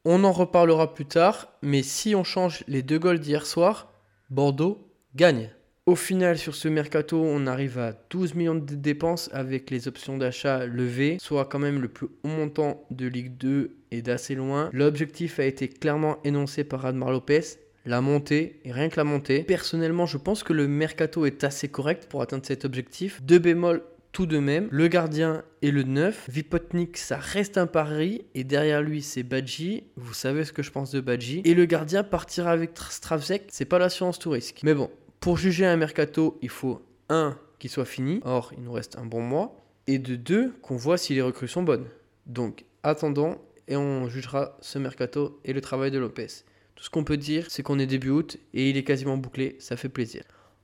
On 0.04 0.26
en 0.26 0.34
reparlera 0.34 0.94
plus 0.94 1.06
tard, 1.06 1.48
mais 1.62 1.84
si 1.84 2.16
on 2.16 2.26
change 2.26 2.66
les 2.68 2.82
deux 2.82 3.00
goals 3.00 3.20
d'hier 3.20 3.46
soir, 3.46 3.94
Bordeaux 4.30 4.92
gagne. 5.16 5.52
Au 5.88 5.96
final, 5.96 6.38
sur 6.38 6.54
ce 6.54 6.68
mercato, 6.68 7.24
on 7.24 7.48
arrive 7.48 7.80
à 7.80 7.94
12 8.10 8.36
millions 8.36 8.56
de 8.56 8.76
dépenses 8.76 9.30
avec 9.32 9.72
les 9.72 9.88
options 9.88 10.18
d'achat 10.18 10.66
levées, 10.66 11.16
soit 11.18 11.46
quand 11.46 11.60
même 11.60 11.80
le 11.80 11.88
plus 11.88 12.08
haut 12.08 12.28
montant 12.28 12.86
de 12.92 13.08
Ligue 13.08 13.38
2 13.38 13.72
et 13.92 14.02
d'assez 14.02 14.36
loin. 14.36 14.70
L'objectif 14.74 15.40
a 15.40 15.46
été 15.46 15.70
clairement 15.70 16.18
énoncé 16.26 16.66
par 16.66 16.86
Admar 16.86 17.10
Lopez, 17.10 17.40
la 17.86 18.02
montée, 18.02 18.60
et 18.66 18.74
rien 18.74 18.90
que 18.90 18.98
la 18.98 19.06
montée. 19.06 19.44
Personnellement, 19.44 20.06
je 20.06 20.18
pense 20.18 20.44
que 20.44 20.52
le 20.52 20.68
mercato 20.68 21.26
est 21.26 21.46
assez 21.46 21.70
correct 21.70 22.08
pour 22.10 22.22
atteindre 22.22 22.46
cet 22.46 22.66
objectif. 22.66 23.24
Deux 23.24 23.40
bémols 23.40 23.82
tout 24.12 24.26
de 24.26 24.40
même, 24.40 24.68
le 24.72 24.90
gardien 24.90 25.44
et 25.62 25.72
le 25.72 25.84
neuf. 25.84 26.28
Vipotnik, 26.30 26.98
ça 26.98 27.16
reste 27.16 27.58
un 27.58 27.66
pari. 27.66 28.26
Et 28.36 28.44
derrière 28.44 28.82
lui, 28.82 29.02
c'est 29.02 29.24
Badji. 29.24 29.84
Vous 29.96 30.14
savez 30.14 30.44
ce 30.44 30.52
que 30.52 30.64
je 30.64 30.72
pense 30.72 30.92
de 30.92 31.00
Badji. 31.00 31.44
Et 31.46 31.54
le 31.54 31.64
gardien 31.64 32.04
partira 32.04 32.52
avec 32.52 32.72
Stravzek. 32.78 33.44
C'est 33.48 33.64
pas 33.64 33.80
l'assurance 33.80 34.20
tout 34.20 34.32
risque. 34.32 34.60
Mais 34.64 34.74
bon, 34.74 34.90
pour 35.20 35.38
juger 35.38 35.66
un 35.66 35.78
mercato, 35.78 36.38
il 36.42 36.50
faut 36.50 36.82
un 37.10 37.38
qu'il 37.60 37.70
soit 37.70 37.86
fini, 37.86 38.22
or 38.24 38.52
il 38.56 38.64
nous 38.64 38.72
reste 38.72 38.98
un 38.98 39.06
bon 39.06 39.22
mois, 39.22 39.56
et 39.88 40.00
de 40.00 40.16
deux 40.16 40.52
qu'on 40.62 40.76
voit 40.76 40.98
si 40.98 41.14
les 41.14 41.22
recrues 41.22 41.48
sont 41.48 41.64
bonnes. 41.64 41.88
Donc 42.26 42.66
attendons 42.84 43.40
et 43.68 43.76
on 43.76 44.08
jugera 44.08 44.58
ce 44.62 44.80
mercato 44.80 45.40
et 45.44 45.54
le 45.54 45.62
travail 45.62 45.92
de 45.92 45.98
Lopez. 45.98 46.28
Tout 46.76 46.84
ce 46.84 46.90
qu'on 46.90 47.04
peut 47.04 47.18
dire, 47.18 47.48
c'est 47.50 47.64
qu'on 47.64 47.80
est 47.80 47.88
début 47.88 48.10
août 48.10 48.38
et 48.54 48.70
il 48.70 48.78
est 48.78 48.84
quasiment 48.84 49.18
bouclé, 49.18 49.56
ça 49.60 49.78
fait 49.78 49.90
plaisir. 49.90 50.24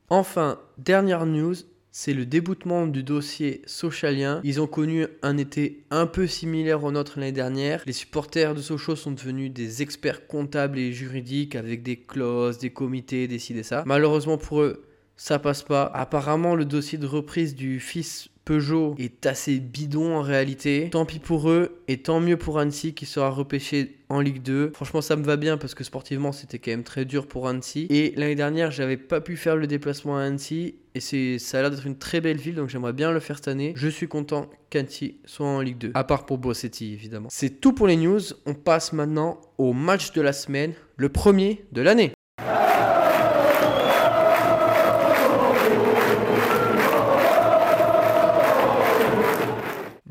Enfin, 0.09 0.59
dernière 0.77 1.25
news, 1.25 1.55
c'est 1.95 2.16
le 2.16 2.25
déboutement 2.25 2.88
du 2.88 3.04
dossier 3.04 3.62
socialien. 3.68 4.42
Ils 4.44 4.60
ont 4.60 4.68
connu 4.68 5.06
un 5.22 5.38
été 5.38 5.84
un 5.92 6.07
peu 6.07 6.25
similaire 6.25 6.84
au 6.84 6.92
nôtre 6.92 7.19
l'année 7.19 7.31
dernière. 7.31 7.84
Les 7.86 7.94
supporters 7.94 8.56
de 8.56 8.62
Sochaux 8.62 8.95
sont 8.95 9.12
devenus 9.12 9.51
des 9.51 9.84
experts 9.84 10.25
comptables 10.25 10.80
et 10.80 10.92
juridiques 10.92 11.56
avec 11.56 11.84
des 11.84 11.98
clauses, 11.98 12.57
des 12.57 12.72
comités, 12.72 13.28
des 13.28 13.38
ça. 13.62 13.84
Malheureusement 13.86 14.39
pour 14.39 14.62
eux, 14.62 14.84
ça 15.17 15.38
passe 15.38 15.62
pas. 15.62 15.84
Apparemment, 15.94 16.56
le 16.56 16.65
dossier 16.65 16.98
de 16.98 17.06
reprise 17.06 17.53
du 17.53 17.79
fils 17.79 18.29
Peugeot 18.45 18.95
est 19.00 19.25
assez 19.25 19.59
bidon 19.59 20.15
en 20.15 20.21
réalité. 20.21 20.89
Tant 20.91 21.05
pis 21.05 21.19
pour 21.19 21.50
eux 21.50 21.81
et 21.88 21.97
tant 21.97 22.19
mieux 22.19 22.38
pour 22.38 22.59
Annecy 22.59 22.93
qui 22.93 23.05
sera 23.05 23.29
repêché 23.29 23.97
en 24.09 24.19
Ligue 24.19 24.41
2. 24.41 24.71
Franchement, 24.73 25.01
ça 25.01 25.15
me 25.15 25.23
va 25.23 25.38
bien 25.38 25.57
parce 25.57 25.75
que 25.75 25.83
sportivement, 25.83 26.31
c'était 26.31 26.59
quand 26.59 26.71
même 26.71 26.83
très 26.83 27.05
dur 27.05 27.27
pour 27.27 27.47
Annecy. 27.47 27.88
Et 27.89 28.13
l'année 28.15 28.35
dernière, 28.35 28.71
j'avais 28.71 28.97
pas 28.97 29.21
pu 29.21 29.38
faire 29.38 29.55
le 29.55 29.67
déplacement 29.67 30.17
à 30.17 30.23
Annecy 30.23 30.75
et 30.95 31.00
c'est 31.00 31.39
ça 31.39 31.57
a 31.57 31.62
l'air 31.62 31.71
d'être 31.71 31.88
une 31.88 31.97
très 31.97 32.21
belle 32.21 32.38
ville 32.38 32.55
donc 32.55 32.69
j'aimerais 32.69 32.93
bien 32.93 33.12
le 33.12 33.19
faire 33.19 33.38
cette 33.38 33.47
année. 33.47 33.73
Je 33.75 33.88
suis 33.88 34.07
content 34.07 34.50
qu'Annecy 34.69 35.17
soit 35.25 35.47
en 35.47 35.59
Ligue 35.59 35.77
2 35.77 35.91
à 35.93 36.03
part 36.03 36.25
pour 36.25 36.38
Bossetti 36.38 36.93
évidemment. 36.93 37.29
C'est 37.31 37.62
tout 37.62 37.73
pour 37.73 37.88
les 37.88 37.97
news. 37.97 38.19
On 38.45 38.53
passe 38.53 38.93
maintenant 38.93 39.39
au 39.57 39.73
match 39.73 40.12
de 40.13 40.21
la 40.21 40.33
semaine, 40.33 40.73
le 40.97 41.09
premier 41.09 41.65
de 41.71 41.81
l'année. 41.81 42.12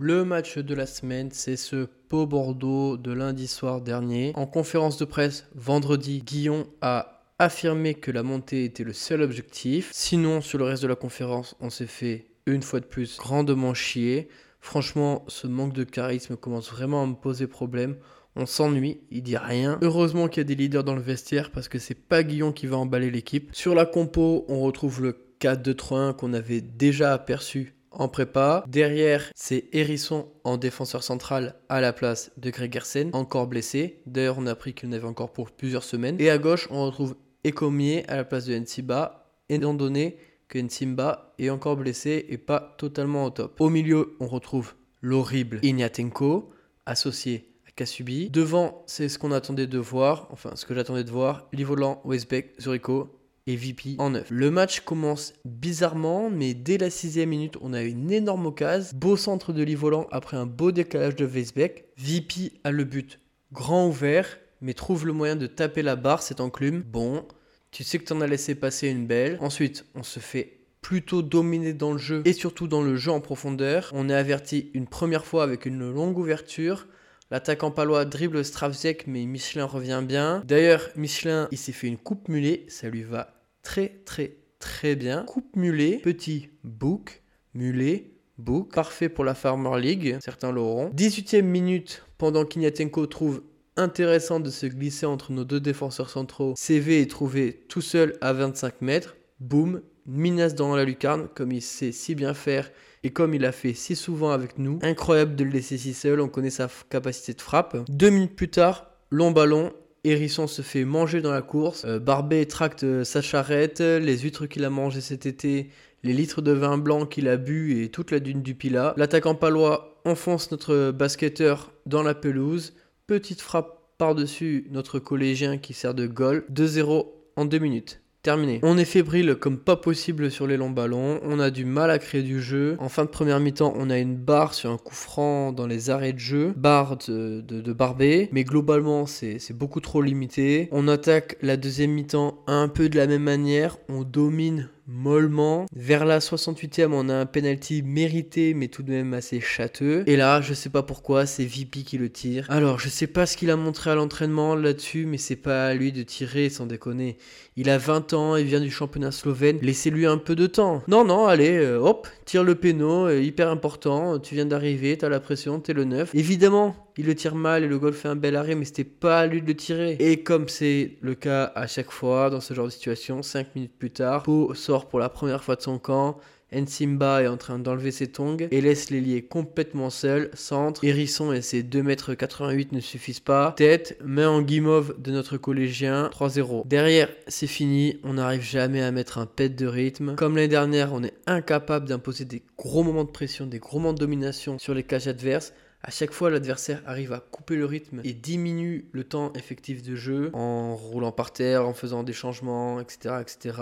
Le 0.04 0.24
match 0.24 0.58
de 0.58 0.74
la 0.74 0.86
semaine, 0.86 1.28
c'est 1.30 1.54
ce 1.54 1.86
Pau-Bordeaux 2.08 2.96
de 2.96 3.12
lundi 3.12 3.46
soir 3.46 3.80
dernier. 3.80 4.32
En 4.34 4.46
conférence 4.46 4.98
de 4.98 5.04
presse 5.04 5.46
vendredi, 5.54 6.24
Guillon 6.26 6.66
a 6.80 7.22
affirmé 7.38 7.94
que 7.94 8.10
la 8.10 8.24
montée 8.24 8.64
était 8.64 8.82
le 8.82 8.94
seul 8.94 9.22
objectif. 9.22 9.90
Sinon, 9.92 10.40
sur 10.40 10.58
le 10.58 10.64
reste 10.64 10.82
de 10.82 10.88
la 10.88 10.96
conférence, 10.96 11.54
on 11.60 11.70
s'est 11.70 11.86
fait 11.86 12.26
une 12.46 12.62
fois 12.62 12.80
de 12.80 12.84
plus 12.84 13.16
grandement 13.16 13.74
chier. 13.74 14.26
Franchement, 14.58 15.24
ce 15.28 15.46
manque 15.46 15.72
de 15.72 15.84
charisme 15.84 16.34
commence 16.34 16.68
vraiment 16.68 17.04
à 17.04 17.06
me 17.06 17.14
poser 17.14 17.46
problème. 17.46 17.94
On 18.34 18.44
s'ennuie, 18.44 19.02
il 19.12 19.22
dit 19.22 19.36
rien. 19.36 19.78
Heureusement 19.82 20.26
qu'il 20.26 20.40
y 20.40 20.40
a 20.40 20.48
des 20.48 20.56
leaders 20.56 20.82
dans 20.82 20.96
le 20.96 21.00
vestiaire 21.00 21.52
parce 21.52 21.68
que 21.68 21.78
c'est 21.78 21.94
pas 21.94 22.24
Guillon 22.24 22.50
qui 22.50 22.66
va 22.66 22.76
emballer 22.76 23.12
l'équipe. 23.12 23.50
Sur 23.52 23.76
la 23.76 23.86
compo, 23.86 24.46
on 24.48 24.62
retrouve 24.62 25.00
le 25.00 25.16
4-2-3-1 25.40 26.16
qu'on 26.16 26.32
avait 26.32 26.60
déjà 26.60 27.12
aperçu 27.12 27.76
en 27.94 28.08
prépa. 28.08 28.64
Derrière, 28.68 29.30
c'est 29.34 29.68
Hérisson 29.72 30.28
en 30.44 30.56
défenseur 30.56 31.02
central 31.02 31.56
à 31.68 31.80
la 31.80 31.92
place 31.92 32.32
de 32.36 32.50
Greg 32.50 32.72
Gersen, 32.72 33.10
encore 33.12 33.46
blessé. 33.46 34.00
D'ailleurs, 34.06 34.38
on 34.38 34.46
a 34.46 34.52
appris 34.52 34.74
qu'il 34.74 34.88
n'avait 34.88 35.06
encore 35.06 35.32
pour 35.32 35.50
plusieurs 35.50 35.84
semaines. 35.84 36.16
Et 36.20 36.30
à 36.30 36.38
gauche, 36.38 36.68
on 36.70 36.84
retrouve 36.86 37.16
Ecomier 37.46 38.08
à 38.08 38.16
la 38.16 38.24
place 38.24 38.46
de 38.46 38.56
Nsimba, 38.56 39.32
étant 39.48 39.74
donné 39.74 40.16
que 40.48 40.58
Nsimba 40.58 41.34
est 41.38 41.50
encore 41.50 41.76
blessé 41.76 42.26
et 42.28 42.38
pas 42.38 42.74
totalement 42.78 43.24
au 43.24 43.30
top. 43.30 43.60
Au 43.60 43.68
milieu, 43.68 44.16
on 44.20 44.26
retrouve 44.26 44.74
l'horrible 45.00 45.58
Ignatenko, 45.62 46.50
associé 46.86 47.48
à 47.66 47.70
qu'a 47.70 47.86
subi. 47.86 48.30
Devant, 48.30 48.84
c'est 48.86 49.08
ce 49.08 49.18
qu'on 49.18 49.32
attendait 49.32 49.66
de 49.66 49.78
voir, 49.78 50.28
enfin 50.30 50.52
ce 50.54 50.66
que 50.66 50.74
j'attendais 50.74 51.04
de 51.04 51.10
voir, 51.10 51.48
Livolan, 51.52 52.00
Westbeck, 52.04 52.60
Zuricho 52.60 53.08
et 53.46 53.56
VP 53.56 53.96
en 53.98 54.10
neuf. 54.10 54.30
Le 54.30 54.50
match 54.50 54.80
commence 54.80 55.32
bizarrement, 55.44 56.30
mais 56.30 56.54
dès 56.54 56.78
la 56.78 56.90
sixième 56.90 57.30
minute, 57.30 57.56
on 57.60 57.72
a 57.72 57.82
une 57.82 58.10
énorme 58.10 58.46
occasion. 58.46 58.96
Beau 58.96 59.16
centre 59.16 59.52
de 59.52 59.62
Livolan 59.62 60.06
après 60.10 60.36
un 60.36 60.46
beau 60.46 60.72
décalage 60.72 61.16
de 61.16 61.24
Weisbeck. 61.24 61.86
VP 61.96 62.52
a 62.64 62.70
le 62.70 62.84
but 62.84 63.20
grand 63.52 63.88
ouvert, 63.88 64.38
mais 64.60 64.74
trouve 64.74 65.06
le 65.06 65.12
moyen 65.12 65.36
de 65.36 65.46
taper 65.46 65.82
la 65.82 65.96
barre, 65.96 66.22
cette 66.22 66.40
enclume. 66.40 66.82
Bon, 66.82 67.26
tu 67.70 67.84
sais 67.84 67.98
que 67.98 68.04
tu 68.04 68.12
en 68.12 68.20
as 68.20 68.26
laissé 68.26 68.54
passer 68.54 68.88
une 68.88 69.06
belle. 69.06 69.38
Ensuite, 69.40 69.84
on 69.94 70.02
se 70.02 70.20
fait 70.20 70.58
plutôt 70.80 71.22
dominer 71.22 71.72
dans 71.72 71.92
le 71.92 71.98
jeu 71.98 72.22
et 72.24 72.32
surtout 72.32 72.66
dans 72.66 72.82
le 72.82 72.96
jeu 72.96 73.12
en 73.12 73.20
profondeur. 73.20 73.90
On 73.94 74.08
est 74.08 74.14
averti 74.14 74.70
une 74.74 74.86
première 74.86 75.24
fois 75.24 75.44
avec 75.44 75.64
une 75.64 75.90
longue 75.90 76.18
ouverture. 76.18 76.86
L'attaquant 77.32 77.70
palois 77.70 78.04
dribble 78.04 78.44
Stravzek, 78.44 79.06
mais 79.06 79.24
Michelin 79.24 79.64
revient 79.64 80.02
bien. 80.06 80.42
D'ailleurs, 80.46 80.90
Michelin, 80.96 81.48
il 81.50 81.56
s'est 81.56 81.72
fait 81.72 81.86
une 81.86 81.96
coupe 81.96 82.28
mulet, 82.28 82.66
ça 82.68 82.90
lui 82.90 83.04
va 83.04 83.32
très 83.62 84.02
très 84.04 84.36
très 84.58 84.96
bien. 84.96 85.24
Coupe 85.24 85.56
mulet, 85.56 85.98
petit 86.02 86.50
bouc, 86.62 87.22
mulet, 87.54 88.10
bouc, 88.36 88.70
parfait 88.74 89.08
pour 89.08 89.24
la 89.24 89.34
Farmer 89.34 89.80
League, 89.80 90.18
certains 90.22 90.52
l'auront. 90.52 90.90
18e 90.90 91.40
minute, 91.40 92.04
pendant 92.18 92.44
qu'Ignatenko 92.44 93.06
trouve 93.06 93.42
intéressant 93.76 94.38
de 94.38 94.50
se 94.50 94.66
glisser 94.66 95.06
entre 95.06 95.32
nos 95.32 95.44
deux 95.44 95.58
défenseurs 95.58 96.10
centraux, 96.10 96.52
CV 96.54 97.00
est 97.00 97.10
trouvé 97.10 97.64
tout 97.70 97.80
seul 97.80 98.18
à 98.20 98.34
25 98.34 98.82
mètres. 98.82 99.16
Boum, 99.40 99.80
Minas 100.04 100.50
dans 100.50 100.76
la 100.76 100.84
lucarne, 100.84 101.28
comme 101.34 101.52
il 101.52 101.62
sait 101.62 101.92
si 101.92 102.14
bien 102.14 102.34
faire 102.34 102.70
et 103.04 103.10
comme 103.10 103.34
il 103.34 103.44
a 103.44 103.52
fait 103.52 103.74
si 103.74 103.96
souvent 103.96 104.30
avec 104.30 104.58
nous. 104.58 104.78
Incroyable 104.82 105.36
de 105.36 105.44
le 105.44 105.50
laisser 105.50 105.78
si 105.78 105.94
seul, 105.94 106.20
on 106.20 106.28
connaît 106.28 106.50
sa 106.50 106.68
capacité 106.88 107.34
de 107.34 107.40
frappe. 107.40 107.76
Deux 107.88 108.10
minutes 108.10 108.36
plus 108.36 108.48
tard, 108.48 108.90
long 109.10 109.30
ballon, 109.30 109.72
Hérisson 110.04 110.46
se 110.46 110.62
fait 110.62 110.84
manger 110.84 111.20
dans 111.20 111.30
la 111.30 111.42
course. 111.42 111.84
Euh, 111.84 111.98
Barbet 111.98 112.46
tracte 112.46 112.82
euh, 112.84 113.04
sa 113.04 113.22
charrette, 113.22 113.80
les 113.80 114.18
huîtres 114.18 114.46
qu'il 114.46 114.64
a 114.64 114.70
mangées 114.70 115.00
cet 115.00 115.26
été, 115.26 115.70
les 116.02 116.12
litres 116.12 116.42
de 116.42 116.52
vin 116.52 116.78
blanc 116.78 117.06
qu'il 117.06 117.28
a 117.28 117.36
bu 117.36 117.82
et 117.82 117.88
toute 117.88 118.10
la 118.10 118.18
dune 118.18 118.42
du 118.42 118.54
Pila. 118.54 118.94
L'attaquant 118.96 119.36
palois 119.36 120.00
enfonce 120.04 120.50
notre 120.50 120.90
basketteur 120.90 121.72
dans 121.86 122.02
la 122.02 122.14
pelouse. 122.14 122.74
Petite 123.06 123.40
frappe 123.40 123.78
par-dessus 123.98 124.66
notre 124.70 124.98
collégien 124.98 125.58
qui 125.58 125.74
sert 125.74 125.94
de 125.94 126.06
goal. 126.06 126.44
2-0 126.52 127.06
en 127.36 127.44
deux 127.44 127.58
minutes. 127.58 128.01
Terminé. 128.22 128.60
On 128.62 128.78
est 128.78 128.84
fébrile 128.84 129.34
comme 129.34 129.58
pas 129.58 129.74
possible 129.74 130.30
sur 130.30 130.46
les 130.46 130.56
longs 130.56 130.70
ballons. 130.70 131.18
On 131.24 131.40
a 131.40 131.50
du 131.50 131.64
mal 131.64 131.90
à 131.90 131.98
créer 131.98 132.22
du 132.22 132.40
jeu. 132.40 132.76
En 132.78 132.88
fin 132.88 133.04
de 133.04 133.08
première 133.08 133.40
mi-temps, 133.40 133.74
on 133.76 133.90
a 133.90 133.98
une 133.98 134.14
barre 134.14 134.54
sur 134.54 134.70
un 134.70 134.76
coup 134.76 134.94
franc 134.94 135.50
dans 135.50 135.66
les 135.66 135.90
arrêts 135.90 136.12
de 136.12 136.20
jeu. 136.20 136.54
Barre 136.56 136.98
de, 136.98 137.40
de, 137.40 137.72
Barbet. 137.72 138.28
Mais 138.30 138.44
globalement, 138.44 139.06
c'est 139.06 139.52
beaucoup 139.52 139.80
trop 139.80 140.02
limité. 140.02 140.68
On 140.70 140.86
attaque 140.86 141.36
la 141.42 141.56
deuxième 141.56 141.90
mi-temps 141.90 142.44
un 142.46 142.68
peu 142.68 142.88
de 142.88 142.96
la 142.96 143.08
même 143.08 143.24
manière. 143.24 143.78
On 143.88 144.04
domine 144.04 144.68
mollement. 144.86 145.66
Vers 145.74 146.04
la 146.04 146.18
68e, 146.18 146.92
on 146.92 147.08
a 147.08 147.14
un 147.14 147.26
penalty 147.26 147.82
mérité, 147.82 148.54
mais 148.54 148.68
tout 148.68 148.82
de 148.82 148.90
même 148.90 149.14
assez 149.14 149.40
châteux. 149.40 150.04
Et 150.06 150.16
là, 150.16 150.40
je 150.40 150.54
sais 150.54 150.70
pas 150.70 150.82
pourquoi, 150.82 151.26
c'est 151.26 151.44
VP 151.44 151.82
qui 151.82 151.98
le 151.98 152.10
tire. 152.10 152.46
Alors, 152.48 152.78
je 152.78 152.88
sais 152.88 153.06
pas 153.06 153.26
ce 153.26 153.36
qu'il 153.36 153.50
a 153.50 153.56
montré 153.56 153.90
à 153.90 153.94
l'entraînement 153.94 154.54
là-dessus, 154.54 155.06
mais 155.06 155.18
c'est 155.18 155.36
pas 155.36 155.66
à 155.66 155.74
lui 155.74 155.92
de 155.92 156.02
tirer, 156.02 156.48
sans 156.48 156.66
déconner. 156.66 157.16
Il 157.56 157.68
a 157.70 157.78
20 157.78 158.12
ans, 158.14 158.36
il 158.36 158.46
vient 158.46 158.60
du 158.60 158.70
championnat 158.70 159.12
slovène. 159.12 159.58
Laissez-lui 159.60 160.06
un 160.06 160.18
peu 160.18 160.34
de 160.34 160.46
temps. 160.46 160.82
Non, 160.88 161.04
non, 161.04 161.26
allez, 161.26 161.58
euh, 161.58 161.78
hop, 161.78 162.08
tire 162.24 162.44
le 162.44 162.54
péno, 162.54 163.06
euh, 163.06 163.20
hyper 163.20 163.50
important. 163.50 164.18
Tu 164.18 164.34
viens 164.34 164.46
d'arriver, 164.46 164.96
t'as 164.96 165.08
la 165.08 165.20
pression, 165.20 165.60
t'es 165.60 165.72
le 165.72 165.84
neuf. 165.84 166.14
Évidemment, 166.14 166.74
il 166.96 167.06
le 167.06 167.14
tire 167.14 167.34
mal 167.34 167.64
et 167.64 167.68
le 167.68 167.78
goal 167.78 167.92
fait 167.92 168.08
un 168.08 168.16
bel 168.16 168.36
arrêt, 168.36 168.54
mais 168.54 168.64
c'était 168.64 168.84
pas 168.84 169.20
à 169.20 169.26
lui 169.26 169.42
de 169.42 169.46
le 169.46 169.54
tirer. 169.54 169.96
Et 169.98 170.22
comme 170.22 170.48
c'est 170.48 170.92
le 171.00 171.14
cas 171.14 171.52
à 171.54 171.66
chaque 171.66 171.90
fois 171.90 172.30
dans 172.30 172.40
ce 172.40 172.54
genre 172.54 172.66
de 172.66 172.70
situation, 172.70 173.22
5 173.22 173.54
minutes 173.54 173.72
plus 173.78 173.90
tard, 173.90 174.22
Po 174.22 174.54
sort 174.54 174.88
pour 174.88 174.98
la 174.98 175.08
première 175.08 175.42
fois 175.42 175.56
de 175.56 175.62
son 175.62 175.78
camp. 175.78 176.18
Nsimba 176.54 177.22
est 177.22 177.28
en 177.28 177.36
train 177.36 177.58
d'enlever 177.58 177.90
ses 177.90 178.08
tongs 178.08 178.36
et 178.50 178.60
laisse 178.60 178.90
l'ailier 178.90 179.22
complètement 179.22 179.90
seul. 179.90 180.30
Centre, 180.34 180.84
Hérisson 180.84 181.32
et 181.32 181.40
ses 181.40 181.62
2m88 181.62 182.68
ne 182.72 182.80
suffisent 182.80 183.20
pas. 183.20 183.54
Tête, 183.56 183.96
main 184.04 184.28
en 184.28 184.42
guimauve 184.42 184.94
de 185.00 185.12
notre 185.12 185.38
collégien, 185.38 186.10
3-0. 186.12 186.66
Derrière, 186.66 187.08
c'est 187.26 187.46
fini, 187.46 187.98
on 188.04 188.14
n'arrive 188.14 188.42
jamais 188.42 188.82
à 188.82 188.92
mettre 188.92 189.18
un 189.18 189.26
pet 189.26 189.48
de 189.48 189.66
rythme. 189.66 190.14
Comme 190.16 190.36
l'année 190.36 190.48
dernière, 190.48 190.92
on 190.92 191.02
est 191.02 191.14
incapable 191.26 191.88
d'imposer 191.88 192.24
des 192.24 192.42
gros 192.58 192.82
moments 192.82 193.04
de 193.04 193.10
pression, 193.10 193.46
des 193.46 193.58
gros 193.58 193.78
moments 193.78 193.94
de 193.94 193.98
domination 193.98 194.58
sur 194.58 194.74
les 194.74 194.82
cages 194.82 195.08
adverses. 195.08 195.54
À 195.84 195.90
chaque 195.90 196.12
fois, 196.12 196.30
l'adversaire 196.30 196.80
arrive 196.86 197.12
à 197.12 197.18
couper 197.18 197.56
le 197.56 197.64
rythme 197.64 198.00
et 198.04 198.12
diminue 198.12 198.88
le 198.92 199.02
temps 199.02 199.32
effectif 199.32 199.82
de 199.82 199.96
jeu 199.96 200.30
en 200.32 200.76
roulant 200.76 201.10
par 201.10 201.32
terre, 201.32 201.66
en 201.66 201.74
faisant 201.74 202.04
des 202.04 202.12
changements, 202.12 202.80
etc. 202.80 203.16
etc. 203.20 203.58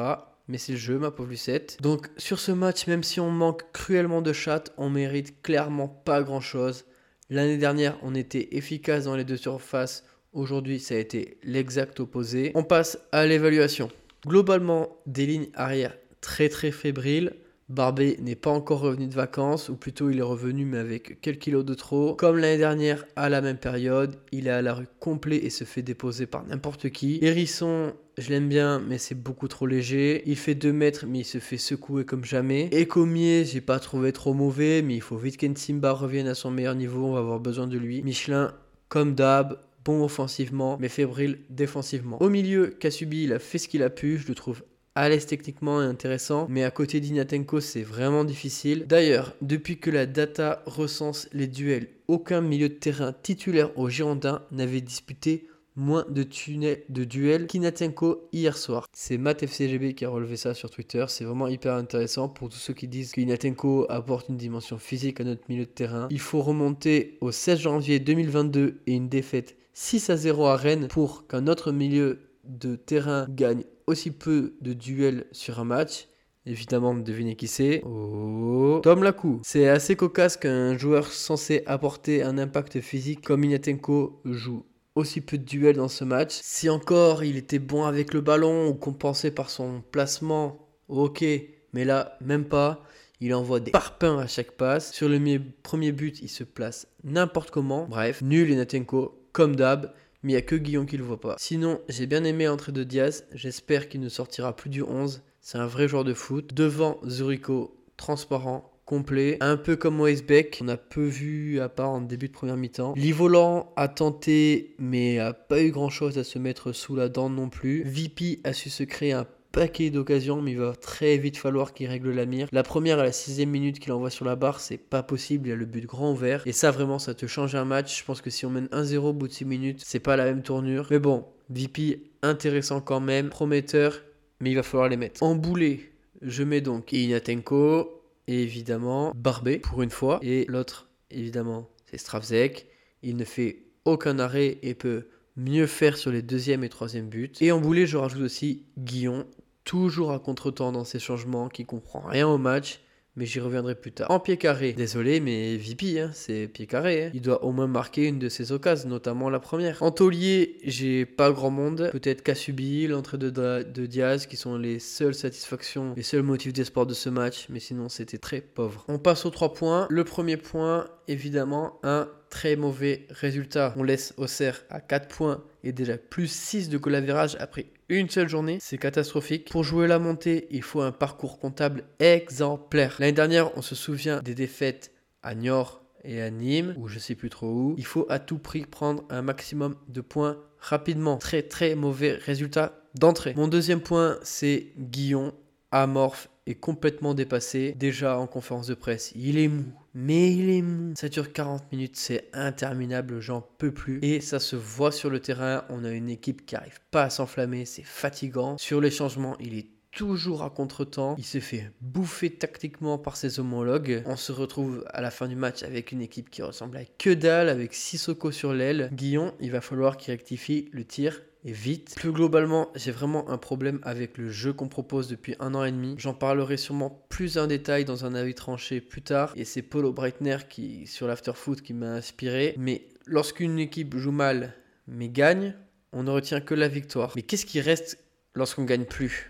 Mais 0.47 0.59
c'est 0.59 0.73
le 0.73 0.79
jeu, 0.79 0.99
ma 0.99 1.11
pauvre 1.11 1.31
Lucette. 1.31 1.79
Donc, 1.81 2.11
sur 2.19 2.39
ce 2.39 2.53
match, 2.53 2.87
même 2.89 3.03
si 3.03 3.21
on 3.21 3.31
manque 3.31 3.63
cruellement 3.73 4.21
de 4.21 4.35
chat, 4.35 4.71
on 4.77 4.91
mérite 4.91 5.41
clairement 5.43 5.89
pas 5.89 6.23
grand 6.23 6.41
chose. 6.41 6.85
L'année 7.31 7.57
dernière, 7.57 7.97
on 8.03 8.15
était 8.15 8.49
efficace 8.57 9.05
dans 9.05 9.17
les 9.17 9.25
deux 9.25 9.37
surfaces. 9.39 10.05
Aujourd'hui, 10.33 10.79
ça 10.79 10.97
a 10.97 10.99
été 10.99 11.39
l'exact 11.43 12.01
opposé. 12.01 12.53
On 12.55 12.65
passe 12.65 12.99
à 13.13 13.25
l'évaluation. 13.25 13.91
Globalement, 14.27 14.99
des 15.07 15.25
lignes 15.25 15.49
arrière 15.55 15.97
très 16.21 16.51
très 16.51 16.71
fébriles. 16.71 17.35
Barbet 17.71 18.17
n'est 18.21 18.35
pas 18.35 18.51
encore 18.51 18.81
revenu 18.81 19.07
de 19.07 19.15
vacances, 19.15 19.69
ou 19.69 19.77
plutôt 19.77 20.11
il 20.11 20.19
est 20.19 20.23
revenu 20.23 20.65
mais 20.65 20.79
avec 20.79 21.21
quelques 21.21 21.39
kilos 21.39 21.65
de 21.65 21.75
trop. 21.75 22.17
Comme 22.17 22.37
l'année 22.39 22.59
dernière, 22.59 23.07
à 23.15 23.29
la 23.29 23.41
même 23.41 23.59
période, 23.59 24.17
il 24.33 24.49
est 24.49 24.51
à 24.51 24.61
la 24.61 24.75
rue 24.75 24.89
complet 24.99 25.37
et 25.37 25.51
se 25.51 25.63
fait 25.63 25.83
déposer 25.83 26.27
par 26.27 26.45
n'importe 26.47 26.91
qui. 26.91 27.21
Hérisson, 27.23 27.93
je 28.19 28.31
l'aime 28.31 28.49
bien, 28.49 28.81
mais 28.81 28.99
c'est 28.99 29.15
beaucoup 29.15 29.47
trop 29.47 29.67
léger. 29.67 30.25
Il 30.27 30.37
fait 30.37 30.57
2 30.57 30.73
mètres, 30.73 31.07
mais 31.07 31.21
il 31.21 31.25
se 31.25 31.39
fait 31.39 31.59
secouer 31.59 32.05
comme 32.05 32.25
jamais. 32.25 32.69
Et 32.73 32.87
Comier, 32.87 33.45
j'ai 33.45 33.61
pas 33.61 33.79
trouvé 33.79 34.13
trop 34.13 34.35
mauvais, 34.35 34.83
mais 34.83 34.97
il 34.97 35.01
faut 35.01 35.17
vite 35.17 35.37
qu'Ensimba 35.37 35.93
revienne 35.93 36.27
à 36.27 36.35
son 36.35 36.51
meilleur 36.51 36.75
niveau, 36.75 37.07
on 37.07 37.13
va 37.13 37.21
avoir 37.21 37.39
besoin 37.39 37.69
de 37.69 37.79
lui. 37.79 38.03
Michelin, 38.03 38.53
comme 38.89 39.15
d'hab, 39.15 39.61
bon 39.85 40.03
offensivement, 40.03 40.77
mais 40.81 40.89
fébrile 40.89 41.39
défensivement. 41.51 42.21
Au 42.21 42.29
milieu, 42.29 42.67
Kasubi, 42.67 43.25
il 43.25 43.33
a 43.33 43.39
fait 43.39 43.59
ce 43.59 43.69
qu'il 43.69 43.85
a 43.85 43.91
pu, 43.91 44.19
je 44.19 44.27
le 44.27 44.35
trouve 44.35 44.65
à 44.95 45.09
l'aise 45.09 45.27
techniquement 45.27 45.83
et 45.83 45.87
intéressant, 45.87 46.47
mais 46.49 46.65
à 46.65 46.71
côté 46.71 47.01
d'Ignatenko, 47.01 47.61
c'est 47.61 47.83
vraiment 47.83 48.25
difficile. 48.25 48.87
D'ailleurs, 48.89 49.35
depuis 49.41 49.79
que 49.79 49.91
la 49.91 50.07
data 50.07 50.63
recense 50.67 51.29
les 51.33 51.47
duels, 51.47 51.89
aucun 52.09 52.41
milieu 52.41 52.69
de 52.69 52.75
terrain 52.75 53.15
titulaire 53.23 53.77
au 53.79 53.89
Girondins 53.89 54.43
n'avait 54.51 54.81
disputé 54.81 55.47
moins 55.77 56.05
de, 56.09 56.23
tunnels, 56.23 56.83
de 56.89 57.05
duels 57.05 57.47
qu'Ignatenko 57.47 58.29
hier 58.33 58.57
soir. 58.57 58.87
C'est 58.93 59.19
MattFCGB 59.19 59.95
qui 59.95 60.05
a 60.05 60.11
relevé 60.11 60.37
ça 60.37 60.55
sur 60.55 60.71
Twitter. 60.71 61.05
C'est 61.09 61.25
vraiment 61.25 61.49
hyper 61.49 61.75
intéressant 61.75 62.29
pour 62.29 62.49
tous 62.49 62.59
ceux 62.59 62.75
qui 62.75 62.89
disent 62.89 63.13
qu'Ignatenko 63.13 63.87
apporte 63.89 64.29
une 64.29 64.37
dimension 64.37 64.79
physique 64.79 65.21
à 65.21 65.25
notre 65.25 65.43
milieu 65.49 65.65
de 65.65 65.71
terrain. 65.71 66.09
Il 66.11 66.21
faut 66.21 66.43
remonter 66.43 67.17
au 67.21 67.31
16 67.33 67.61
janvier 67.61 68.01
2022 68.01 68.81
et 68.87 68.93
une 68.93 69.09
défaite 69.09 69.57
6 69.75 70.11
à 70.11 70.17
0 70.17 70.47
à 70.47 70.57
Rennes 70.57 70.89
pour 70.89 71.27
qu'un 71.27 71.47
autre 71.47 71.73
milieu 71.73 72.19
de 72.45 72.77
terrain 72.77 73.27
gagne 73.29 73.65
aussi 73.91 74.11
peu 74.11 74.55
de 74.61 74.73
duels 74.73 75.27
sur 75.33 75.61
un 75.61 75.65
match. 75.65 76.09
Évidemment, 76.47 76.95
devinez 76.95 77.37
qui 77.37 77.49
c'est. 77.49 77.83
Oh. 77.85 78.81
Tom 78.83 79.03
Lacou. 79.03 79.41
C'est 79.45 79.69
assez 79.69 79.95
cocasse 79.95 80.37
qu'un 80.37 80.77
joueur 80.77 81.13
censé 81.13 81.63
apporter 81.67 82.23
un 82.23 82.39
impact 82.39 82.81
physique 82.81 83.21
comme 83.21 83.45
Inatenko 83.45 84.23
joue 84.25 84.65
aussi 84.95 85.21
peu 85.21 85.39
de 85.39 85.45
duels 85.45 85.77
dans 85.77 85.89
ce 85.89 86.05
match. 86.05 86.39
Si 86.43 86.69
encore 86.69 87.25
il 87.25 87.37
était 87.37 87.59
bon 87.59 87.85
avec 87.85 88.15
le 88.15 88.21
ballon 88.21 88.69
ou 88.69 88.75
compensé 88.75 89.31
par 89.31 89.51
son 89.51 89.83
placement, 89.93 90.69
ok. 90.89 91.25
Mais 91.73 91.85
là, 91.85 92.17
même 92.21 92.45
pas. 92.45 92.85
Il 93.23 93.35
envoie 93.35 93.61
des 93.61 93.71
parpaings 93.71 94.19
à 94.19 94.27
chaque 94.27 94.53
passe. 94.53 94.95
Sur 94.95 95.07
le 95.07 95.21
premier 95.63 95.93
but, 95.93 96.21
il 96.23 96.29
se 96.31 96.43
place 96.43 96.87
n'importe 97.05 97.51
comment. 97.51 97.87
Bref, 97.87 98.23
nul 98.23 98.51
Inatenko, 98.51 99.23
comme 99.33 99.57
d'hab 99.57 99.93
mais 100.23 100.33
il 100.33 100.35
n'y 100.35 100.39
a 100.39 100.43
que 100.43 100.57
Guillaume 100.57 100.87
qui 100.87 100.97
le 100.97 101.05
voit 101.05 101.21
pas. 101.21 101.37
Sinon, 101.39 101.81
j'ai 101.89 102.07
bien 102.07 102.25
aimé 102.25 102.47
l'entrée 102.47 102.73
de 102.73 102.85
Diaz, 102.85 103.25
j'espère 103.33 103.89
qu'il 103.89 104.01
ne 104.01 104.09
sortira 104.09 104.55
plus 104.55 104.71
du 104.71 104.83
11. 104.83 105.23
C'est 105.41 105.59
un 105.59 105.67
vrai 105.67 105.89
joueur 105.89 106.05
de 106.05 106.15
foot. 106.15 106.53
Devant 106.53 107.01
Zurico, 107.07 107.75
transparent, 107.97 108.71
complet, 108.85 109.37
un 109.41 109.57
peu 109.57 109.77
comme 109.77 110.01
Weisbeck, 110.01 110.59
on 110.63 110.69
a 110.69 110.77
peu 110.77 111.05
vu 111.05 111.61
à 111.61 111.69
part 111.69 111.91
en 111.91 112.01
début 112.01 112.27
de 112.27 112.33
première 112.33 112.57
mi-temps. 112.57 112.95
Livolan 112.97 113.73
a 113.77 113.87
tenté, 113.87 114.75
mais 114.79 115.19
a 115.19 115.33
pas 115.33 115.63
eu 115.63 115.71
grand 115.71 115.91
chose 115.91 116.19
à 116.19 116.25
se 116.25 116.39
mettre 116.39 116.73
sous 116.73 116.97
la 116.97 117.09
dent 117.09 117.31
non 117.31 117.49
plus. 117.49 117.85
VP 117.85 118.41
a 118.43 118.53
su 118.53 118.69
se 118.69 118.83
créer 118.83 119.13
un 119.13 119.27
paquet 119.53 119.91
d'occasions, 119.91 120.43
mais 120.43 120.53
il 120.53 120.59
va 120.59 120.75
très 120.75 121.17
vite 121.19 121.37
falloir 121.37 121.73
qu'il 121.73 121.89
règle 121.89 122.11
la 122.11 122.27
mire. 122.27 122.49
La 122.53 122.63
première 122.63 122.99
à 122.99 123.03
la 123.03 123.13
sixième 123.13 123.51
minute 123.51 123.79
qu'il 123.79 123.93
envoie 123.93 124.11
sur 124.11 124.25
la 124.25 124.37
barre, 124.37 124.61
c'est 124.61 124.79
pas 124.79 125.03
possible, 125.03 125.49
il 125.49 125.51
y 125.51 125.53
a 125.53 125.57
le 125.57 125.65
but 125.65 125.87
grand 125.87 126.13
ouvert. 126.13 126.43
Et 126.47 126.53
ça, 126.53 126.71
vraiment, 126.71 126.99
ça 126.99 127.15
te 127.15 127.27
change 127.27 127.55
un 127.55 127.65
match. 127.65 127.99
Je 127.99 128.05
pense 128.05 128.21
que 128.21 128.31
si 128.31 128.47
on 128.47 128.51
mène 128.51 128.67
1-0 128.67 128.97
au 128.99 129.13
bout 129.13 129.29
de 129.29 129.33
6 129.33 129.45
minutes, 129.45 129.83
c'est 129.85 130.01
pas 130.01 130.17
la 130.17 130.25
même 130.25 130.43
tournure. 130.43 130.87
Mais 130.91 130.99
bon, 130.99 131.25
VP 131.51 132.03
intéressant 132.23 132.81
quand 132.81 133.01
même, 133.01 133.29
prometteur, 133.29 134.03
mais 134.41 134.51
il 134.51 134.55
va 134.55 134.63
falloir 134.63 134.89
les 134.89 134.97
mettre. 134.97 135.23
En 135.23 135.35
boulet, 135.35 135.81
je 136.23 136.43
mets 136.43 136.61
donc 136.61 136.93
Inatenko, 136.93 138.03
évidemment 138.27 139.13
Barbet 139.15 139.59
pour 139.59 139.83
une 139.83 139.91
fois, 139.91 140.19
et 140.23 140.45
l'autre, 140.49 140.89
évidemment, 141.11 141.69
c'est 141.87 141.99
Stravzek. 141.99 142.67
Il 143.03 143.17
ne 143.17 143.25
fait 143.25 143.65
aucun 143.85 144.19
arrêt 144.19 144.59
et 144.63 144.75
peut 144.75 145.07
mieux 145.41 145.67
faire 145.67 145.97
sur 145.97 146.13
les 146.13 146.23
deuxième 146.23 146.65
et 146.65 146.69
troisième 146.69 147.09
buts. 147.09 147.33
Et 147.41 147.53
en 147.53 147.61
boulet, 147.61 147.87
je 147.87 147.97
rajoute 147.97 148.23
aussi 148.23 148.67
Guillon, 148.79 149.27
toujours 149.65 150.13
à 150.13 150.19
contre-temps 150.19 150.73
dans 150.73 150.85
ses 150.85 150.99
changements, 150.99 151.49
qui 151.49 151.65
comprend 151.65 152.01
rien 152.01 152.29
au 152.29 152.39
match 152.39 152.81
mais 153.17 153.27
j'y 153.27 153.41
reviendrai 153.41 153.75
plus 153.75 153.93
tard. 153.93 154.11
En 154.11 154.21
pied 154.21 154.37
carré, 154.37 154.73
désolé, 154.73 155.21
mais 155.21 155.57
VP, 155.57 156.01
hein, 156.01 156.11
c'est 156.13 156.49
pied 156.49 156.67
carré. 156.67 157.07
Hein. 157.07 157.11
Il 157.15 157.21
doit 157.21 157.45
au 157.45 157.53
moins 157.53 157.67
marquer 157.67 158.07
une 158.07 158.19
de 158.19 158.29
ses 158.29 158.53
occasions, 158.53 158.89
notamment 158.89 159.31
la 159.31 159.41
première. 159.41 159.83
En 159.83 159.91
taulier, 159.91 160.59
j'ai 160.65 161.07
pas 161.07 161.31
grand 161.33 161.51
monde. 161.51 161.91
Peut-être 161.93 162.23
Kasubi, 162.23 162.87
l'entrée 162.87 163.19
de, 163.19 163.87
Diaz, 163.87 164.27
qui 164.27 164.37
sont 164.37 164.57
les 164.57 164.79
seules 164.79 165.15
satisfactions, 165.15 165.95
les 165.97 166.03
seuls 166.03 166.23
motifs 166.23 166.53
d'espoir 166.53 166.87
de 166.87 166.95
ce 166.95 167.09
match, 167.09 167.47
mais 167.51 167.61
sinon 167.61 167.89
c'était 167.89 168.19
très 168.19 168.41
pauvre. 168.41 168.85
On 168.89 168.99
passe 168.99 169.27
aux 169.27 169.31
trois 169.31 169.53
points. 169.53 169.87
Le 169.91 170.05
premier 170.05 170.37
point, 170.37 170.87
évidemment, 171.09 171.79
un 171.83 172.09
très 172.31 172.57
mauvais 172.57 173.07
résultat. 173.11 173.75
On 173.77 173.83
laisse 173.83 174.15
Auxerre 174.17 174.63
à 174.71 174.81
4 174.81 175.09
points 175.09 175.43
et 175.65 175.73
déjà 175.73 175.99
plus 175.99 176.31
6 176.31 176.69
de 176.69 176.79
collavirage 176.79 177.37
après 177.41 177.67
une 177.89 178.09
seule 178.09 178.29
journée. 178.29 178.59
C'est 178.61 178.79
catastrophique. 178.79 179.51
Pour 179.51 179.65
jouer 179.65 179.87
la 179.87 179.99
montée, 179.99 180.47
il 180.51 180.63
faut 180.63 180.81
un 180.81 180.93
parcours 180.93 181.39
comptable 181.39 181.85
exemplaire. 181.99 182.97
L'année 182.99 183.13
dernière, 183.13 183.57
on 183.57 183.63
se 183.63 183.75
souvient 183.75 184.21
des 184.21 184.35
défaites 184.35 184.93
à 185.23 185.35
Niort 185.35 185.83
et 186.05 186.23
à 186.23 186.31
Nîmes, 186.31 186.75
ou 186.79 186.89
je 186.89 186.99
sais 186.99 187.15
plus 187.15 187.31
trop 187.31 187.49
où. 187.49 187.75
Il 187.77 187.85
faut 187.85 188.07
à 188.09 188.19
tout 188.19 188.39
prix 188.39 188.65
prendre 188.65 189.05
un 189.11 189.23
maximum 189.23 189.77
de 189.89 190.01
points 190.01 190.39
rapidement. 190.59 191.19
Très 191.19 191.43
très 191.43 191.75
mauvais 191.75 192.13
résultat 192.13 192.81
d'entrée. 192.95 193.35
Mon 193.37 193.49
deuxième 193.49 193.81
point, 193.81 194.19
c'est 194.23 194.73
Guillon, 194.79 195.33
amorphe 195.71 196.29
complètement 196.55 197.15
dépassé. 197.15 197.75
Déjà 197.79 198.19
en 198.19 198.27
conférence 198.27 198.67
de 198.67 198.75
presse, 198.75 199.13
il 199.15 199.39
est 199.39 199.49
mou 199.49 199.65
mais 199.95 200.33
il 200.33 200.51
est 200.51 200.63
mou. 200.63 200.95
Ça 200.97 201.09
dure 201.09 201.33
40 201.33 201.73
minutes, 201.73 201.97
c'est 201.97 202.29
interminable, 202.33 203.21
j'en 203.21 203.41
peux 203.41 203.73
plus. 203.73 203.99
Et 204.03 204.21
ça 204.21 204.39
se 204.39 204.57
voit 204.57 204.93
sur 204.93 205.11
le 205.11 205.21
terrain, 205.21 205.65
on 205.69 205.85
a 205.85 205.91
une 205.91 206.09
équipe 206.09 206.47
qui 206.47 206.57
arrive 206.57 206.81
pas 206.91 207.05
à 207.05 207.11
s'enflammer, 207.11 207.65
c'est 207.65 207.83
fatigant. 207.83 208.57
Sur 208.59 208.81
les 208.81 208.91
changements, 208.91 209.37
il 209.41 209.59
est 209.59 209.67
toujours 209.93 210.43
à 210.43 210.51
contre-temps. 210.51 211.17
Il 211.19 211.25
s'est 211.25 211.41
fait 211.41 211.71
bouffer 211.81 212.31
tactiquement 212.31 212.99
par 212.99 213.17
ses 213.17 213.41
homologues. 213.41 214.03
On 214.07 214.17
se 214.17 214.33
retrouve 214.33 214.85
à 214.91 215.01
la 215.01 215.11
fin 215.11 215.29
du 215.29 215.37
match 215.37 215.63
avec 215.63 215.93
une 215.93 216.01
équipe 216.01 216.31
qui 216.31 216.43
ressemble 216.43 216.77
à 216.77 216.85
que 216.85 217.11
dalle, 217.11 217.49
avec 217.49 217.75
Sissoko 217.75 218.31
sur 218.31 218.53
l'aile. 218.53 218.91
Guillon, 218.93 219.35
il 219.41 219.51
va 219.51 219.61
falloir 219.61 219.97
qu'il 219.97 220.13
rectifie 220.13 220.69
le 220.73 220.85
tir 220.85 221.23
et 221.45 221.53
vite. 221.53 221.95
Plus 221.97 222.13
globalement, 222.13 222.69
j'ai 222.75 222.91
vraiment 222.91 223.29
un 223.31 223.39
problème 223.39 223.81
avec 223.83 224.19
le 224.19 224.29
jeu 224.29 224.53
qu'on 224.53 224.69
propose 224.69 225.09
depuis 225.09 225.35
un 225.41 225.55
an 225.55 225.65
et 225.65 225.73
demi. 225.73 225.95
J'en 225.99 226.15
parlerai 226.15 226.57
sûrement 226.57 227.07
plus 227.09 227.39
en 227.39 227.47
détail 227.47 227.85
dans 227.85 228.05
un 228.05 228.15
avis 228.15 228.35
tranché 228.35 228.81
plus 228.81 229.03
tard. 229.03 229.33
Et 229.37 229.45
c'est 229.45 229.63
Paulo 229.63 229.93
Breitner 229.93 230.39
qui, 230.49 230.87
sur 230.87 231.07
l'afterfoot 231.07 231.63
qui 231.63 231.73
m'a 231.73 231.93
inspiré. 231.93 232.55
Mais 232.59 232.89
lorsqu'une 233.07 233.59
équipe 233.59 233.97
joue 233.97 234.13
mal 234.13 234.55
mais 234.87 235.09
gagne, 235.09 235.55
on 235.93 236.03
ne 236.03 236.11
retient 236.11 236.41
que 236.41 236.55
la 236.55 236.69
victoire. 236.69 237.13
Mais 237.17 237.23
qu'est-ce 237.23 237.47
qui 237.47 237.61
reste 237.61 237.99
lorsqu'on 238.35 238.65
gagne 238.65 238.85
plus? 238.85 239.30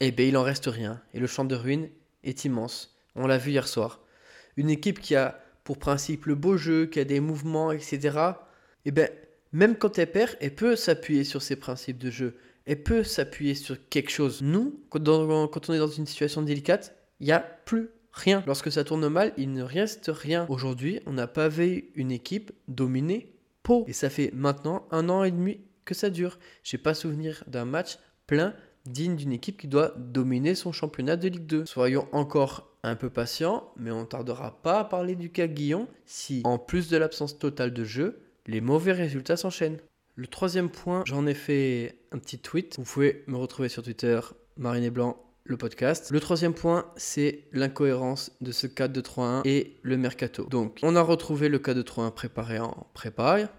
Eh 0.00 0.10
bien, 0.10 0.26
il 0.26 0.36
en 0.36 0.42
reste 0.42 0.66
rien. 0.66 1.00
Et 1.14 1.20
le 1.20 1.26
champ 1.26 1.44
de 1.44 1.54
ruines 1.54 1.88
est 2.24 2.44
immense. 2.44 2.96
On 3.14 3.26
l'a 3.26 3.38
vu 3.38 3.50
hier 3.50 3.68
soir. 3.68 4.00
Une 4.56 4.70
équipe 4.70 5.00
qui 5.00 5.14
a 5.14 5.40
pour 5.64 5.78
principe 5.78 6.26
le 6.26 6.34
beau 6.34 6.56
jeu, 6.56 6.86
qui 6.86 6.98
a 7.00 7.04
des 7.04 7.20
mouvements, 7.20 7.70
etc. 7.70 8.18
Eh 8.86 8.90
bien, 8.90 9.08
même 9.52 9.76
quand 9.76 9.98
elle 9.98 10.10
perd, 10.10 10.36
elle 10.40 10.54
peut 10.54 10.76
s'appuyer 10.76 11.24
sur 11.24 11.42
ses 11.42 11.56
principes 11.56 11.98
de 11.98 12.10
jeu. 12.10 12.36
Elle 12.66 12.82
peut 12.82 13.04
s'appuyer 13.04 13.54
sur 13.54 13.76
quelque 13.88 14.10
chose. 14.10 14.42
Nous, 14.42 14.80
quand, 14.90 15.08
on 15.08 15.74
est 15.74 15.78
dans 15.78 15.86
une 15.88 16.06
situation 16.06 16.42
délicate, 16.42 16.94
il 17.20 17.26
n'y 17.26 17.32
a 17.32 17.40
plus 17.40 17.90
rien. 18.12 18.42
Lorsque 18.46 18.72
ça 18.72 18.84
tourne 18.84 19.08
mal, 19.08 19.32
il 19.36 19.52
ne 19.52 19.62
reste 19.62 20.10
rien. 20.12 20.46
Aujourd'hui, 20.48 21.00
on 21.06 21.12
n'a 21.12 21.26
pas 21.26 21.48
vu 21.48 21.90
une 21.94 22.10
équipe 22.10 22.52
dominer 22.68 23.34
Pau. 23.62 23.84
Et 23.86 23.92
ça 23.92 24.08
fait 24.08 24.30
maintenant 24.32 24.86
un 24.90 25.08
an 25.08 25.24
et 25.24 25.30
demi 25.30 25.60
que 25.84 25.94
ça 25.94 26.10
dure. 26.10 26.38
J'ai 26.62 26.78
pas 26.78 26.94
souvenir 26.94 27.44
d'un 27.46 27.64
match 27.64 27.98
plein 28.26 28.54
digne 28.86 29.16
d'une 29.16 29.32
équipe 29.32 29.58
qui 29.58 29.68
doit 29.68 29.94
dominer 29.96 30.54
son 30.54 30.72
championnat 30.72 31.16
de 31.16 31.28
Ligue 31.28 31.46
2. 31.46 31.66
Soyons 31.66 32.08
encore 32.12 32.70
un 32.82 32.96
peu 32.96 33.10
patients, 33.10 33.72
mais 33.76 33.90
on 33.90 34.00
ne 34.00 34.06
tardera 34.06 34.62
pas 34.62 34.80
à 34.80 34.84
parler 34.84 35.14
du 35.14 35.30
cas 35.30 35.46
Guillon 35.46 35.86
si, 36.06 36.42
en 36.44 36.58
plus 36.58 36.88
de 36.88 36.96
l'absence 36.96 37.38
totale 37.38 37.72
de 37.72 37.84
jeu, 37.84 38.20
les 38.46 38.60
mauvais 38.60 38.92
résultats 38.92 39.36
s'enchaînent. 39.36 39.78
Le 40.16 40.26
troisième 40.26 40.70
point, 40.70 41.02
j'en 41.06 41.26
ai 41.26 41.34
fait 41.34 41.98
un 42.12 42.18
petit 42.18 42.38
tweet. 42.38 42.76
Vous 42.78 42.84
pouvez 42.84 43.24
me 43.26 43.36
retrouver 43.36 43.68
sur 43.68 43.82
Twitter, 43.82 44.20
Marine 44.56 44.84
et 44.84 44.90
Blanc, 44.90 45.16
le 45.44 45.56
podcast. 45.56 46.10
Le 46.10 46.20
troisième 46.20 46.54
point, 46.54 46.86
c'est 46.96 47.44
l'incohérence 47.52 48.32
de 48.40 48.52
ce 48.52 48.66
4 48.66 48.92
de 48.92 49.00
3-1 49.00 49.42
et 49.44 49.78
le 49.82 49.96
mercato. 49.96 50.44
Donc, 50.44 50.78
on 50.82 50.96
a 50.96 51.02
retrouvé 51.02 51.48
le 51.48 51.58
4 51.58 51.76
de 51.76 51.82
3-1 51.82 52.12
préparé 52.12 52.58
en 52.58 52.86
prépa. 52.94 53.50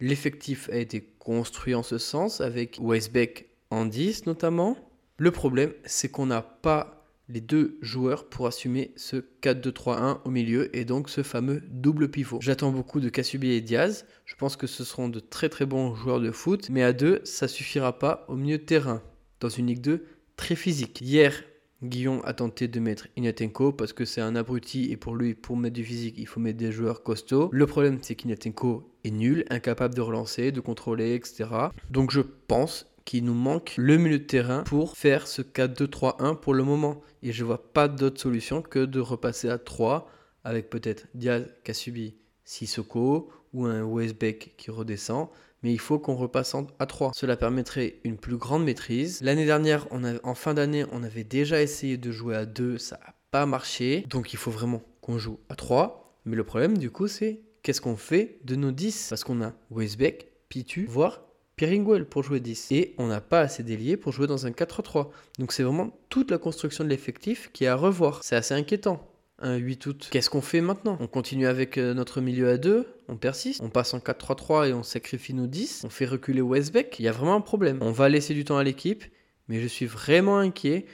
L'effectif 0.00 0.68
a 0.70 0.76
été 0.76 1.02
construit 1.18 1.74
en 1.74 1.82
ce 1.82 1.98
sens 1.98 2.40
avec 2.40 2.78
Weisbeck 2.80 3.51
en 3.72 3.86
10 3.86 4.26
notamment. 4.26 4.76
Le 5.16 5.30
problème, 5.30 5.72
c'est 5.84 6.10
qu'on 6.10 6.26
n'a 6.26 6.42
pas 6.42 7.06
les 7.28 7.40
deux 7.40 7.78
joueurs 7.80 8.28
pour 8.28 8.46
assumer 8.46 8.92
ce 8.96 9.16
4-2-3-1 9.42 10.18
au 10.24 10.30
milieu 10.30 10.76
et 10.76 10.84
donc 10.84 11.08
ce 11.08 11.22
fameux 11.22 11.62
double 11.68 12.10
pivot. 12.10 12.38
J'attends 12.42 12.70
beaucoup 12.70 13.00
de 13.00 13.08
Kasubi 13.08 13.52
et 13.52 13.60
Diaz. 13.62 14.04
Je 14.26 14.34
pense 14.34 14.56
que 14.56 14.66
ce 14.66 14.84
seront 14.84 15.08
de 15.08 15.20
très 15.20 15.48
très 15.48 15.64
bons 15.64 15.94
joueurs 15.94 16.20
de 16.20 16.30
foot, 16.30 16.68
mais 16.68 16.82
à 16.82 16.92
deux, 16.92 17.20
ça 17.24 17.48
suffira 17.48 17.98
pas 17.98 18.26
au 18.28 18.36
milieu 18.36 18.58
de 18.58 18.64
terrain 18.64 19.00
dans 19.40 19.48
une 19.48 19.68
Ligue 19.68 19.80
2 19.80 20.04
très 20.36 20.54
physique. 20.54 21.00
Hier, 21.00 21.42
Guillaume 21.82 22.20
a 22.24 22.34
tenté 22.34 22.68
de 22.68 22.78
mettre 22.78 23.08
Inatenko 23.16 23.72
parce 23.72 23.94
que 23.94 24.04
c'est 24.04 24.20
un 24.20 24.36
abruti 24.36 24.92
et 24.92 24.96
pour 24.98 25.16
lui, 25.16 25.34
pour 25.34 25.56
mettre 25.56 25.74
du 25.74 25.84
physique, 25.84 26.16
il 26.18 26.26
faut 26.26 26.40
mettre 26.40 26.58
des 26.58 26.72
joueurs 26.72 27.02
costauds. 27.02 27.48
Le 27.52 27.66
problème, 27.66 27.98
c'est 28.02 28.16
qu'Inatenko 28.16 28.92
est 29.04 29.10
nul, 29.10 29.44
incapable 29.48 29.94
de 29.94 30.00
relancer, 30.02 30.52
de 30.52 30.60
contrôler, 30.60 31.14
etc. 31.14 31.48
Donc 31.90 32.10
je 32.10 32.20
pense 32.20 32.91
qu'il 33.04 33.24
nous 33.24 33.34
manque 33.34 33.74
le 33.76 33.96
milieu 33.96 34.18
de 34.18 34.24
terrain 34.24 34.62
pour 34.64 34.96
faire 34.96 35.26
ce 35.26 35.42
4-2-3-1 35.42 36.36
pour 36.36 36.54
le 36.54 36.64
moment. 36.64 37.00
Et 37.22 37.32
je 37.32 37.44
vois 37.44 37.72
pas 37.72 37.88
d'autre 37.88 38.20
solution 38.20 38.62
que 38.62 38.84
de 38.84 39.00
repasser 39.00 39.48
à 39.48 39.58
3 39.58 40.10
avec 40.44 40.70
peut-être 40.70 41.06
Diaz 41.14 41.46
qui 41.64 41.70
a 41.70 41.74
subi 41.74 42.14
Sissoko 42.44 43.30
ou 43.52 43.66
un 43.66 43.82
Westbeck 43.82 44.54
qui 44.56 44.70
redescend. 44.70 45.28
Mais 45.62 45.72
il 45.72 45.78
faut 45.78 45.98
qu'on 45.98 46.16
repasse 46.16 46.56
à 46.78 46.86
3. 46.86 47.12
Cela 47.14 47.36
permettrait 47.36 48.00
une 48.02 48.16
plus 48.16 48.36
grande 48.36 48.64
maîtrise. 48.64 49.20
L'année 49.22 49.46
dernière, 49.46 49.86
en 50.24 50.34
fin 50.34 50.54
d'année, 50.54 50.84
on 50.90 51.04
avait 51.04 51.22
déjà 51.22 51.62
essayé 51.62 51.96
de 51.96 52.10
jouer 52.10 52.34
à 52.34 52.46
2, 52.46 52.78
ça 52.78 52.98
n'a 52.98 53.14
pas 53.30 53.46
marché. 53.46 54.04
Donc 54.08 54.32
il 54.32 54.38
faut 54.38 54.50
vraiment 54.50 54.82
qu'on 55.00 55.18
joue 55.18 55.38
à 55.48 55.54
3. 55.54 56.18
Mais 56.24 56.36
le 56.36 56.44
problème 56.44 56.78
du 56.78 56.90
coup, 56.90 57.06
c'est 57.06 57.42
qu'est-ce 57.62 57.80
qu'on 57.80 57.96
fait 57.96 58.40
de 58.44 58.56
nos 58.56 58.72
10 58.72 59.06
Parce 59.10 59.22
qu'on 59.22 59.40
a 59.40 59.52
Westbeck, 59.70 60.32
Pitu, 60.48 60.86
voire 60.86 61.22
Pieringwell 61.62 62.06
pour 62.06 62.24
jouer 62.24 62.40
10. 62.40 62.72
Et 62.72 62.94
on 62.98 63.06
n'a 63.06 63.20
pas 63.20 63.38
assez 63.38 63.62
d'ailiers 63.62 63.96
pour 63.96 64.12
jouer 64.12 64.26
dans 64.26 64.46
un 64.46 64.50
4-3. 64.50 65.10
Donc 65.38 65.52
c'est 65.52 65.62
vraiment 65.62 65.96
toute 66.08 66.32
la 66.32 66.38
construction 66.38 66.82
de 66.82 66.88
l'effectif 66.88 67.50
qui 67.52 67.62
est 67.62 67.68
à 67.68 67.76
revoir. 67.76 68.24
C'est 68.24 68.34
assez 68.34 68.52
inquiétant. 68.52 69.08
Un 69.38 69.54
8 69.58 69.86
août. 69.86 70.08
Qu'est-ce 70.10 70.28
qu'on 70.28 70.40
fait 70.40 70.60
maintenant? 70.60 70.96
On 70.98 71.06
continue 71.06 71.46
avec 71.46 71.78
euh, 71.78 71.94
notre 71.94 72.20
milieu 72.20 72.48
à 72.48 72.58
2, 72.58 72.86
on 73.06 73.16
persiste, 73.16 73.60
on 73.62 73.70
passe 73.70 73.94
en 73.94 73.98
4-3-3 73.98 74.70
et 74.70 74.72
on 74.72 74.82
sacrifie 74.82 75.34
nos 75.34 75.46
10, 75.46 75.82
on 75.84 75.88
fait 75.88 76.04
reculer 76.04 76.40
Westbeck, 76.40 76.96
il 76.98 77.04
y 77.04 77.08
a 77.08 77.12
vraiment 77.12 77.36
un 77.36 77.40
problème. 77.40 77.78
On 77.80 77.92
va 77.92 78.08
laisser 78.08 78.34
du 78.34 78.44
temps 78.44 78.58
à 78.58 78.64
l'équipe, 78.64 79.04
mais 79.46 79.60
je 79.60 79.66
suis 79.68 79.86
vraiment 79.86 80.38
inquiet. 80.38 80.86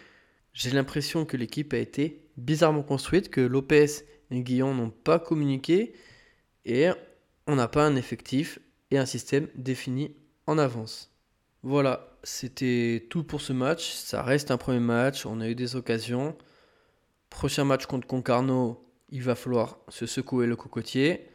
J'ai 0.53 0.71
l'impression 0.71 1.25
que 1.25 1.39
l'équipe 1.39 1.73
a 1.73 1.79
été 1.79 2.27
bizarrement 2.37 2.83
construite, 2.83 3.31
que 3.31 3.41
Lopez 3.41 3.87
et 4.31 4.43
Guillaume 4.43 4.77
n'ont 4.77 4.91
pas 4.91 5.19
communiqué 5.19 5.95
et 6.67 6.89
on 7.47 7.57
n'a 7.57 7.69
pas 7.69 7.87
un 7.87 7.97
effectif 7.97 8.59
et 8.91 8.99
un 8.99 9.07
système 9.07 9.49
défini 9.57 10.15
en 10.49 10.57
avance. 10.57 11.13
Voilà, 11.63 12.09
c'était 12.23 13.07
tout 13.11 13.23
pour 13.23 13.43
ce 13.43 13.53
match. 13.53 13.93
Ça 13.93 14.23
reste 14.23 14.51
un 14.51 14.57
premier 14.57 14.81
match, 14.81 15.27
on 15.27 15.41
a 15.41 15.49
eu 15.49 15.55
des 15.55 15.77
occasions. 15.77 16.37
Prochain 17.29 17.65
match 17.65 17.85
contre 17.85 18.07
Concarneau, 18.07 18.83
il 19.11 19.23
va 19.23 19.35
falloir 19.35 19.79
se 19.89 20.07
secouer 20.07 20.47
le 20.47 20.57
cocotier. 20.57 21.27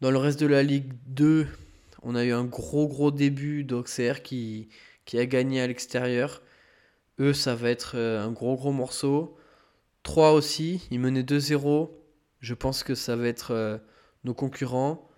Dans 0.00 0.12
le 0.12 0.18
reste 0.18 0.38
de 0.38 0.46
la 0.46 0.62
Ligue 0.62 0.92
2, 1.06 1.48
on 2.02 2.14
a 2.14 2.24
eu 2.24 2.32
un 2.32 2.44
gros 2.44 2.86
gros 2.86 3.10
début 3.10 3.64
d'Auxerre 3.64 4.22
qui, 4.22 4.68
qui 5.06 5.18
a 5.18 5.26
gagné 5.26 5.60
à 5.60 5.66
l'extérieur. 5.66 6.40
Eux, 7.18 7.32
ça 7.32 7.56
va 7.56 7.68
être 7.70 7.96
euh, 7.96 8.22
un 8.22 8.30
gros 8.30 8.54
gros 8.54 8.72
morceau. 8.72 9.36
3 10.04 10.32
aussi, 10.32 10.86
ils 10.92 11.00
menaient 11.00 11.22
2-0. 11.22 11.90
Je 12.38 12.54
pense 12.54 12.84
que 12.84 12.94
ça 12.94 13.16
va 13.16 13.26
être 13.26 13.50
euh, 13.50 13.78
nos 14.22 14.34
concurrents. 14.34 15.10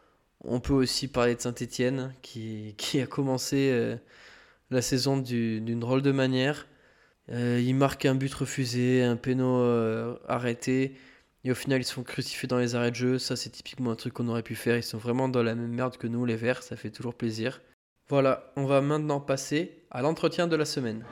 On 0.44 0.60
peut 0.60 0.72
aussi 0.72 1.08
parler 1.08 1.34
de 1.34 1.40
Saint-Etienne 1.40 2.14
qui, 2.22 3.00
a 3.00 3.06
commencé 3.06 3.70
euh, 3.72 3.96
la 4.70 4.82
saison 4.82 5.18
d'une 5.18 5.80
drôle 5.80 6.02
de 6.02 6.12
manière. 6.12 6.66
Euh, 7.30 7.60
il 7.62 7.74
marque 7.74 8.06
un 8.06 8.14
but 8.14 8.32
refusé, 8.32 9.02
un 9.02 9.16
péno 9.16 9.58
euh, 9.58 10.16
arrêté. 10.28 10.94
Et 11.44 11.50
au 11.50 11.54
final, 11.54 11.80
ils 11.80 11.84
se 11.84 11.92
font 11.92 12.02
crucifiés 12.02 12.48
dans 12.48 12.58
les 12.58 12.74
arrêts 12.74 12.90
de 12.90 12.96
jeu. 12.96 13.18
Ça, 13.18 13.36
c'est 13.36 13.50
typiquement 13.50 13.90
un 13.90 13.96
truc 13.96 14.14
qu'on 14.14 14.28
aurait 14.28 14.42
pu 14.42 14.54
faire. 14.54 14.76
Ils 14.76 14.82
sont 14.82 14.98
vraiment 14.98 15.28
dans 15.28 15.42
la 15.42 15.54
même 15.54 15.72
merde 15.72 15.96
que 15.96 16.06
nous, 16.06 16.24
les 16.24 16.36
Verts. 16.36 16.62
Ça 16.62 16.76
fait 16.76 16.90
toujours 16.90 17.14
plaisir. 17.14 17.60
Voilà, 18.08 18.52
on 18.56 18.64
va 18.64 18.80
maintenant 18.80 19.20
passer 19.20 19.84
à 19.90 20.02
l'entretien 20.02 20.46
de 20.46 20.56
la 20.56 20.64
semaine. 20.64 21.04